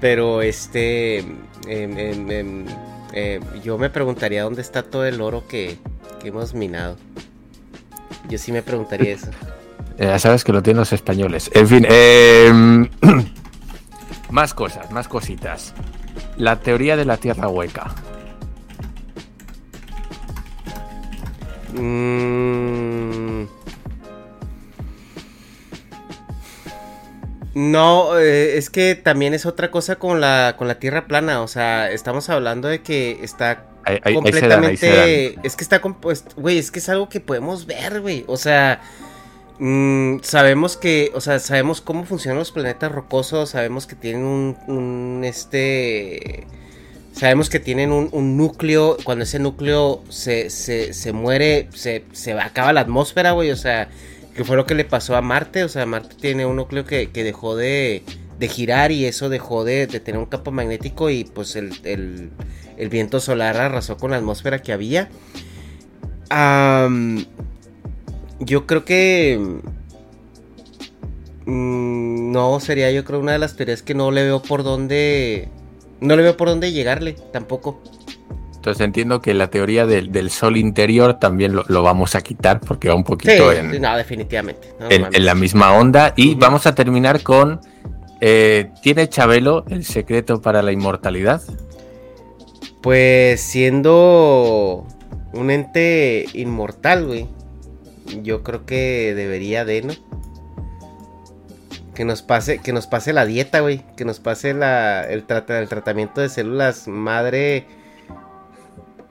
Pero 0.00 0.42
este, 0.42 1.24
eh, 3.12 3.40
yo 3.62 3.78
me 3.78 3.90
preguntaría 3.90 4.42
dónde 4.42 4.62
está 4.62 4.82
todo 4.82 5.04
el 5.04 5.20
oro 5.20 5.46
que, 5.46 5.78
que 6.20 6.28
hemos 6.28 6.54
minado. 6.54 6.96
Yo 8.28 8.38
sí 8.38 8.52
me 8.52 8.62
preguntaría 8.62 9.14
eso. 9.14 9.30
Ya 9.98 10.18
sabes 10.18 10.44
que 10.44 10.52
lo 10.52 10.62
tienen 10.62 10.78
los 10.78 10.94
españoles. 10.94 11.50
En 11.52 11.68
fin, 11.68 11.86
eh, 11.86 12.50
más 14.30 14.54
cosas, 14.54 14.90
más 14.90 15.08
cositas. 15.08 15.74
La 16.38 16.58
teoría 16.60 16.96
de 16.96 17.04
la 17.04 17.18
tierra 17.18 17.48
hueca. 17.48 17.94
Mm. 21.74 23.44
No, 27.54 28.18
eh, 28.18 28.56
es 28.58 28.70
que 28.70 28.94
también 28.94 29.34
es 29.34 29.44
otra 29.46 29.70
cosa 29.70 29.96
con 29.96 30.20
la, 30.20 30.54
con 30.56 30.68
la 30.68 30.76
Tierra 30.78 31.06
plana. 31.06 31.42
O 31.42 31.48
sea, 31.48 31.90
estamos 31.90 32.28
hablando 32.30 32.68
de 32.68 32.80
que 32.82 33.18
está 33.22 33.64
Ahí- 33.84 33.98
ahí- 34.04 34.14
ahí 34.24 34.32
se 34.32 34.46
dan, 34.46 34.64
ahí 34.64 34.76
completamente. 34.76 34.76
se. 34.76 35.38
Es 35.42 35.56
que 35.56 35.64
está 35.64 35.80
compuesto. 35.80 36.34
Güey, 36.36 36.58
es 36.58 36.70
que 36.70 36.78
es 36.78 36.88
algo 36.88 37.08
que 37.08 37.20
podemos 37.20 37.66
ver, 37.66 38.00
güey. 38.00 38.24
O 38.28 38.36
sea. 38.36 38.80
mm, 39.58 40.18
sabemos 40.22 40.76
que. 40.76 41.10
O 41.14 41.20
sea, 41.20 41.38
sabemos 41.40 41.80
cómo 41.80 42.04
funcionan 42.04 42.38
los 42.38 42.52
planetas 42.52 42.92
rocosos. 42.92 43.50
Sabemos 43.50 43.86
que 43.86 43.96
tienen 43.96 44.22
un. 44.22 44.56
un, 44.68 45.22
este. 45.24 46.46
Sabemos 47.12 47.50
que 47.50 47.58
tienen 47.58 47.90
un, 47.90 48.08
un 48.12 48.36
núcleo. 48.36 48.96
Cuando 49.02 49.24
ese 49.24 49.40
núcleo 49.40 50.04
se, 50.08 50.50
se, 50.50 50.92
se 50.94 51.12
muere, 51.12 51.68
se, 51.74 52.04
se 52.12 52.32
acaba 52.34 52.72
la 52.72 52.82
atmósfera, 52.82 53.32
güey. 53.32 53.50
O 53.50 53.56
sea, 53.56 53.88
que 54.34 54.44
fue 54.44 54.56
lo 54.56 54.66
que 54.66 54.74
le 54.74 54.84
pasó 54.84 55.16
a 55.16 55.22
Marte. 55.22 55.64
O 55.64 55.68
sea, 55.68 55.86
Marte 55.86 56.16
tiene 56.20 56.46
un 56.46 56.56
núcleo 56.56 56.84
que, 56.84 57.10
que 57.10 57.24
dejó 57.24 57.56
de, 57.56 58.02
de 58.38 58.48
girar 58.48 58.92
y 58.92 59.06
eso 59.06 59.28
dejó 59.28 59.64
de, 59.64 59.86
de 59.86 60.00
tener 60.00 60.18
un 60.20 60.26
campo 60.26 60.50
magnético 60.52 61.10
y 61.10 61.24
pues 61.24 61.56
el, 61.56 61.72
el- 61.84 62.30
el 62.76 62.88
viento 62.88 63.20
solar 63.20 63.56
arrasó 63.58 63.98
con 63.98 64.10
la 64.12 64.16
atmósfera 64.16 64.62
que 64.62 64.72
había. 64.72 65.10
Yo 68.40 68.66
creo 68.66 68.84
que... 68.84 69.38
mm, 71.46 72.32
no, 72.32 72.60
sería 72.60 72.90
yo 72.90 73.04
creo 73.04 73.20
una 73.20 73.32
de 73.32 73.38
las 73.38 73.56
teorías 73.56 73.82
que 73.82 73.94
no 73.94 74.10
le 74.10 74.24
veo 74.24 74.42
por 74.42 74.62
dónde... 74.62 75.48
No 76.00 76.16
le 76.16 76.22
veo 76.22 76.36
por 76.36 76.48
dónde 76.48 76.72
llegarle, 76.72 77.12
tampoco. 77.32 77.82
Entonces 78.60 78.84
entiendo 78.84 79.22
que 79.22 79.32
la 79.32 79.48
teoría 79.48 79.86
del, 79.86 80.12
del 80.12 80.28
sol 80.28 80.58
interior 80.58 81.14
también 81.18 81.54
lo, 81.56 81.64
lo 81.68 81.82
vamos 81.82 82.14
a 82.14 82.20
quitar 82.20 82.60
porque 82.60 82.90
va 82.90 82.94
un 82.94 83.00
Sí, 83.00 83.06
poquito 83.06 83.52
en, 83.52 83.80
no, 83.80 83.96
definitivamente. 83.96 84.74
no 84.78 84.90
en- 84.90 85.24
la 85.24 85.34
misma 85.34 85.72
onda. 85.72 86.12
Y 86.14 86.34
vamos 86.34 86.66
a 86.66 86.74
terminar 86.74 87.22
con. 87.22 87.62
eh, 88.20 88.70
¿Tiene 88.82 89.08
Chabelo 89.08 89.64
el 89.70 89.82
secreto 89.86 90.42
para 90.42 90.60
la 90.60 90.72
inmortalidad? 90.72 91.40
Pues 92.82 93.40
siendo 93.40 94.86
un 95.32 95.50
ente 95.50 96.26
inmortal, 96.34 97.06
güey. 97.06 97.28
Yo 98.22 98.42
creo 98.42 98.66
que 98.66 99.14
debería 99.14 99.64
de, 99.64 99.80
¿no? 99.82 99.94
Que 101.94 102.04
nos 102.04 102.20
pase, 102.20 102.58
que 102.58 102.74
nos 102.74 102.86
pase 102.86 103.14
la 103.14 103.24
dieta, 103.24 103.60
güey. 103.60 103.80
Que 103.96 104.04
nos 104.04 104.20
pase 104.20 104.52
la, 104.52 105.02
el 105.04 105.24
tratamiento 105.24 106.20
de 106.20 106.28
células 106.28 106.88
madre. 106.88 107.66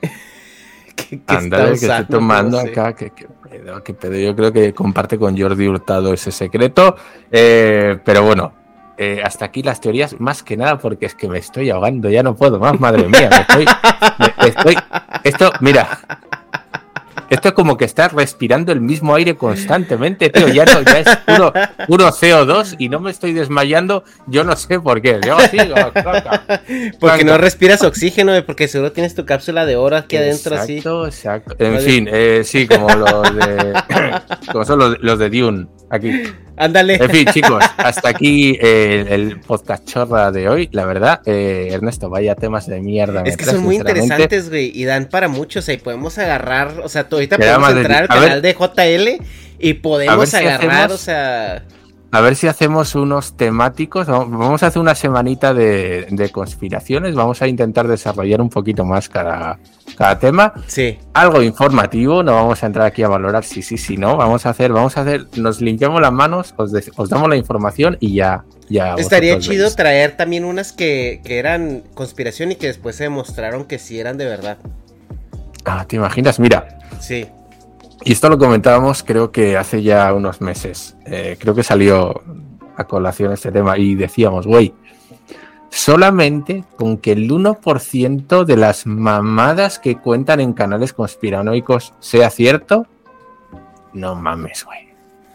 que, 0.95 1.19
que 1.21 1.35
está 1.37 1.71
usando, 1.71 2.07
tomando 2.07 2.57
no 2.57 2.63
sé. 2.63 2.71
acá. 2.71 2.93
Que, 2.93 3.11
que 3.11 3.27
pedo, 3.49 3.83
que 3.83 3.93
pedo. 3.93 4.17
Yo 4.17 4.35
creo 4.35 4.51
que 4.51 4.73
comparte 4.73 5.17
con 5.17 5.37
Jordi 5.39 5.67
Hurtado 5.67 6.13
ese 6.13 6.31
secreto. 6.31 6.95
Eh, 7.31 7.97
pero 8.03 8.23
bueno, 8.23 8.53
eh, 8.97 9.21
hasta 9.23 9.45
aquí 9.45 9.63
las 9.63 9.79
teorías, 9.79 10.19
más 10.19 10.43
que 10.43 10.57
nada 10.57 10.77
porque 10.77 11.05
es 11.05 11.15
que 11.15 11.27
me 11.29 11.37
estoy 11.39 11.69
ahogando, 11.69 12.09
ya 12.09 12.21
no 12.23 12.35
puedo 12.35 12.59
más, 12.59 12.79
madre 12.79 13.07
mía. 13.07 13.29
me 13.29 13.37
estoy, 13.41 13.65
me- 14.19 14.47
estoy- 14.49 14.77
esto, 15.23 15.51
mira. 15.61 15.87
Esto 17.29 17.49
es 17.49 17.53
como 17.53 17.77
que 17.77 17.85
estás 17.85 18.11
respirando 18.13 18.71
el 18.71 18.81
mismo 18.81 19.15
aire 19.15 19.35
constantemente, 19.35 20.29
tío. 20.29 20.47
Ya 20.49 20.65
no, 20.65 20.81
ya 20.81 20.99
es 20.99 21.17
puro, 21.17 21.53
puro 21.87 22.07
CO2 22.07 22.75
y 22.79 22.89
no 22.89 22.99
me 22.99 23.11
estoy 23.11 23.33
desmayando. 23.33 24.03
Yo 24.27 24.43
no 24.43 24.55
sé 24.55 24.79
por 24.79 25.01
qué. 25.01 25.19
Yo 25.25 25.37
sigo, 25.51 25.75
caca. 25.93 26.63
Porque 26.99 27.23
no 27.23 27.37
respiras 27.37 27.83
oxígeno, 27.83 28.31
güey, 28.31 28.45
porque 28.45 28.67
seguro 28.67 28.91
tienes 28.91 29.15
tu 29.15 29.25
cápsula 29.25 29.65
de 29.65 29.75
oro 29.75 29.97
aquí 29.97 30.17
adentro 30.17 30.55
así. 30.55 30.77
Exacto, 30.77 31.05
exacto. 31.05 31.55
En 31.59 31.73
Vale. 31.73 31.85
fin, 31.85 32.09
eh, 32.11 32.41
sí, 32.43 32.67
como 32.67 32.89
los 32.89 33.35
de. 33.35 33.73
como 34.51 34.65
son 34.65 34.79
los, 34.79 34.99
los 34.99 35.19
de 35.19 35.29
Dune, 35.29 35.67
aquí. 35.89 36.23
Ándale. 36.57 36.95
En 36.95 37.09
fin, 37.09 37.25
chicos, 37.33 37.63
hasta 37.77 38.09
aquí 38.09 38.57
eh, 38.61 39.05
el, 39.09 39.29
el 39.29 39.39
podcast 39.39 39.85
chorra 39.87 40.31
de 40.31 40.49
hoy. 40.49 40.69
La 40.73 40.85
verdad, 40.85 41.21
eh, 41.25 41.69
Ernesto, 41.71 42.09
vaya 42.09 42.35
temas 42.35 42.67
de 42.67 42.81
mierda. 42.81 43.21
Es 43.23 43.37
que 43.37 43.43
traes, 43.45 43.57
son 43.57 43.65
muy 43.65 43.77
interesantes, 43.77 44.49
güey, 44.49 44.71
y 44.73 44.83
dan 44.85 45.05
para 45.05 45.27
mucho, 45.29 45.59
o 45.59 45.61
sea, 45.61 45.73
y 45.73 45.77
podemos 45.77 46.17
agarrar, 46.17 46.81
o 46.83 46.89
sea, 46.89 47.07
ahorita 47.09 47.37
podemos 47.37 47.59
más 47.61 47.75
de- 47.75 47.81
entrar 47.81 48.03
al 48.09 48.17
a 48.17 48.19
ver. 48.19 48.29
canal 48.29 48.41
de 48.41 48.53
JL 48.53 49.23
y 49.59 49.73
podemos 49.75 50.29
si 50.29 50.35
agarrar, 50.37 50.69
hacemos- 50.69 50.91
o 50.91 50.97
sea, 50.97 51.63
A 52.11 52.21
ver 52.21 52.35
si 52.35 52.47
hacemos 52.47 52.95
unos 52.95 53.37
temáticos. 53.37 54.07
Vamos 54.07 54.63
a 54.63 54.67
hacer 54.67 54.81
una 54.81 54.95
semanita 54.95 55.53
de, 55.53 56.07
de 56.09 56.29
conspiraciones. 56.31 57.13
Vamos 57.13 57.41
a 57.43 57.47
intentar 57.47 57.87
desarrollar 57.87 58.41
un 58.41 58.49
poquito 58.49 58.83
más 58.83 59.07
cada, 59.09 59.59
cada 59.95 60.17
tema. 60.17 60.53
Sí. 60.65 60.97
Algo 61.13 61.43
informativo. 61.43 62.23
No 62.23 62.33
vamos 62.33 62.63
a 62.63 62.65
entrar 62.65 62.87
aquí 62.87 63.03
a 63.03 63.07
valorar 63.09 63.43
si 63.43 63.61
sí, 63.61 63.77
si 63.77 63.95
no. 63.95 64.17
Vamos 64.17 64.47
a 64.47 64.49
hacer, 64.49 64.71
vamos 64.73 64.97
a 64.97 65.01
hacer, 65.01 65.27
nos 65.37 65.61
limpiamos 65.61 66.01
las 66.01 66.11
manos, 66.11 66.55
os, 66.57 66.71
de- 66.71 66.91
os 66.95 67.09
damos 67.09 67.29
la 67.29 67.35
información 67.35 67.95
y 67.99 68.15
ya. 68.15 68.43
ya 68.69 68.95
estaría 68.95 69.37
chido 69.37 69.65
veis. 69.65 69.75
traer 69.75 70.17
también 70.17 70.45
unas 70.45 70.71
que, 70.73 71.21
que 71.23 71.37
eran 71.37 71.83
conspiración 71.93 72.51
y 72.51 72.55
que 72.55 72.65
después 72.65 72.95
se 72.95 73.03
demostraron 73.03 73.65
que 73.65 73.77
sí 73.77 73.99
eran 73.99 74.17
de 74.17 74.25
verdad. 74.25 74.57
Ah, 75.63 75.85
¿te 75.87 75.97
imaginas? 75.97 76.39
Mira, 76.39 76.79
Sí. 76.99 77.27
Y 78.03 78.13
esto 78.13 78.29
lo 78.29 78.37
comentábamos 78.37 79.03
creo 79.03 79.31
que 79.31 79.57
hace 79.57 79.83
ya 79.83 80.13
unos 80.13 80.41
meses. 80.41 80.95
Eh, 81.05 81.37
creo 81.39 81.53
que 81.53 81.63
salió 81.63 82.21
a 82.77 82.83
colación 82.85 83.33
este 83.33 83.51
tema 83.51 83.77
y 83.77 83.95
decíamos, 83.95 84.47
güey, 84.47 84.73
solamente 85.69 86.63
con 86.77 86.97
que 86.97 87.11
el 87.11 87.29
1% 87.29 88.45
de 88.45 88.57
las 88.57 88.85
mamadas 88.85 89.79
que 89.79 89.97
cuentan 89.97 90.39
en 90.39 90.53
canales 90.53 90.93
conspiranoicos 90.93 91.93
sea 91.99 92.29
cierto, 92.29 92.87
no 93.93 94.15
mames, 94.15 94.65
güey. 94.65 94.89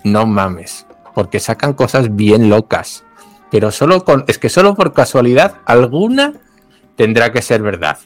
No 0.05 0.27
mames. 0.27 0.87
Porque 1.15 1.41
sacan 1.41 1.75
cosas 1.75 2.15
bien 2.15 2.49
locas. 2.49 3.05
Pero 3.51 3.71
solo 3.71 4.05
con. 4.05 4.25
Es 4.27 4.39
que 4.39 4.49
solo 4.49 4.75
por 4.75 4.93
casualidad, 4.93 5.57
alguna 5.65 6.35
tendrá 6.97 7.33
que 7.33 7.43
ser 7.43 7.63
verdad. 7.63 7.99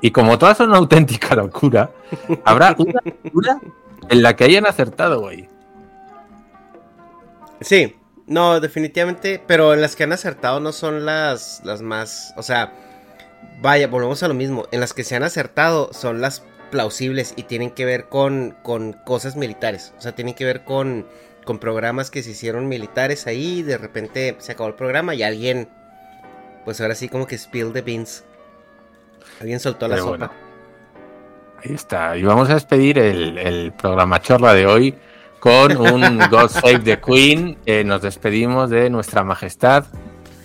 Y 0.00 0.10
como 0.10 0.38
todas 0.38 0.58
son 0.58 0.70
una 0.70 0.78
auténtica 0.78 1.34
locura, 1.34 1.90
habrá 2.44 2.74
una 2.78 3.00
locura 3.04 3.60
en 4.08 4.22
la 4.22 4.36
que 4.36 4.44
hayan 4.44 4.66
acertado, 4.66 5.20
güey. 5.20 5.48
Sí, 7.60 7.96
no, 8.26 8.60
definitivamente, 8.60 9.42
pero 9.46 9.74
en 9.74 9.80
las 9.80 9.96
que 9.96 10.04
han 10.04 10.12
acertado 10.12 10.60
no 10.60 10.72
son 10.72 11.04
las, 11.04 11.62
las 11.64 11.82
más, 11.82 12.32
o 12.36 12.42
sea, 12.42 12.72
vaya, 13.60 13.86
volvemos 13.86 14.22
a 14.22 14.28
lo 14.28 14.34
mismo, 14.34 14.66
en 14.72 14.80
las 14.80 14.92
que 14.92 15.04
se 15.04 15.16
han 15.16 15.22
acertado 15.22 15.92
son 15.92 16.20
las 16.20 16.42
plausibles 16.70 17.34
y 17.36 17.44
tienen 17.44 17.70
que 17.70 17.84
ver 17.84 18.08
con, 18.08 18.56
con 18.62 18.92
cosas 18.92 19.36
militares, 19.36 19.92
o 19.98 20.00
sea, 20.00 20.14
tienen 20.14 20.34
que 20.34 20.44
ver 20.44 20.64
con, 20.64 21.06
con 21.44 21.58
programas 21.58 22.10
que 22.10 22.22
se 22.22 22.30
hicieron 22.30 22.68
militares 22.68 23.26
ahí, 23.26 23.62
de 23.62 23.78
repente 23.78 24.36
se 24.38 24.52
acabó 24.52 24.68
el 24.68 24.74
programa 24.74 25.14
y 25.14 25.22
alguien, 25.22 25.68
pues 26.64 26.80
ahora 26.80 26.94
sí 26.94 27.08
como 27.08 27.26
que 27.26 27.36
spill 27.36 27.72
the 27.72 27.82
beans, 27.82 28.24
alguien 29.40 29.60
soltó 29.60 29.86
la 29.86 29.98
sopa. 29.98 30.32
Ahí 31.64 31.74
está. 31.74 32.16
Y 32.16 32.22
vamos 32.22 32.50
a 32.50 32.54
despedir 32.54 32.98
el, 32.98 33.38
el 33.38 33.72
programa 33.72 34.20
chorra 34.20 34.52
de 34.54 34.66
hoy 34.66 34.94
con 35.40 35.76
un 35.76 36.18
God 36.30 36.48
Save 36.48 36.80
the 36.80 37.00
Queen. 37.00 37.56
Eh, 37.66 37.84
nos 37.84 38.02
despedimos 38.02 38.70
de 38.70 38.90
nuestra 38.90 39.24
majestad. 39.24 39.84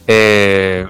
Eh, 0.07 0.87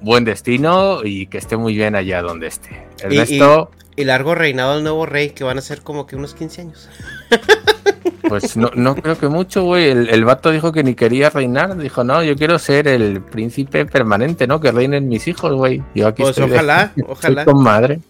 buen 0.00 0.24
destino 0.24 1.00
y 1.04 1.26
que 1.26 1.38
esté 1.38 1.56
muy 1.56 1.74
bien 1.74 1.94
allá 1.94 2.22
donde 2.22 2.48
esté. 2.48 2.86
Y- 2.98 3.04
Ernesto, 3.04 3.70
y, 3.96 4.02
y 4.02 4.04
largo 4.04 4.34
reinado 4.34 4.74
del 4.74 4.82
nuevo 4.82 5.06
rey, 5.06 5.30
que 5.30 5.44
van 5.44 5.58
a 5.58 5.60
ser 5.60 5.82
como 5.82 6.06
que 6.06 6.16
unos 6.16 6.34
15 6.34 6.60
años. 6.62 6.88
pues 8.28 8.56
no, 8.56 8.70
no 8.74 8.94
creo 8.96 9.18
que 9.18 9.28
mucho, 9.28 9.62
güey. 9.64 9.88
El, 9.90 10.08
el 10.08 10.24
vato 10.24 10.50
dijo 10.50 10.72
que 10.72 10.82
ni 10.82 10.94
quería 10.94 11.30
reinar. 11.30 11.76
Dijo, 11.76 12.02
no, 12.04 12.22
yo 12.24 12.34
quiero 12.36 12.58
ser 12.58 12.88
el 12.88 13.20
príncipe 13.22 13.86
permanente, 13.86 14.46
¿no? 14.46 14.60
Que 14.60 14.72
reinen 14.72 15.08
mis 15.08 15.28
hijos, 15.28 15.52
güey. 15.54 15.82
Yo 15.94 16.08
aquí 16.08 16.22
Pues 16.22 16.36
estoy 16.36 16.50
de- 16.50 16.56
ojalá, 16.56 16.82
estoy 16.96 17.04
ojalá. 17.08 17.44
con 17.44 17.62
madre. 17.62 18.00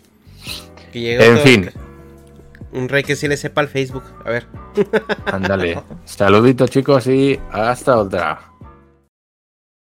Que 0.92 1.00
llegue 1.00 1.24
En 1.24 1.32
otro- 1.32 1.44
fin. 1.44 1.70
Un 2.72 2.88
rey 2.88 3.02
que 3.02 3.16
sí 3.16 3.26
le 3.26 3.36
sepa 3.36 3.60
al 3.62 3.68
Facebook. 3.68 4.04
A 4.24 4.30
ver. 4.30 4.46
Ándale. 5.26 5.82
Saluditos, 6.04 6.70
chicos, 6.70 7.06
y 7.08 7.40
hasta 7.50 7.96
otra. 7.96 8.49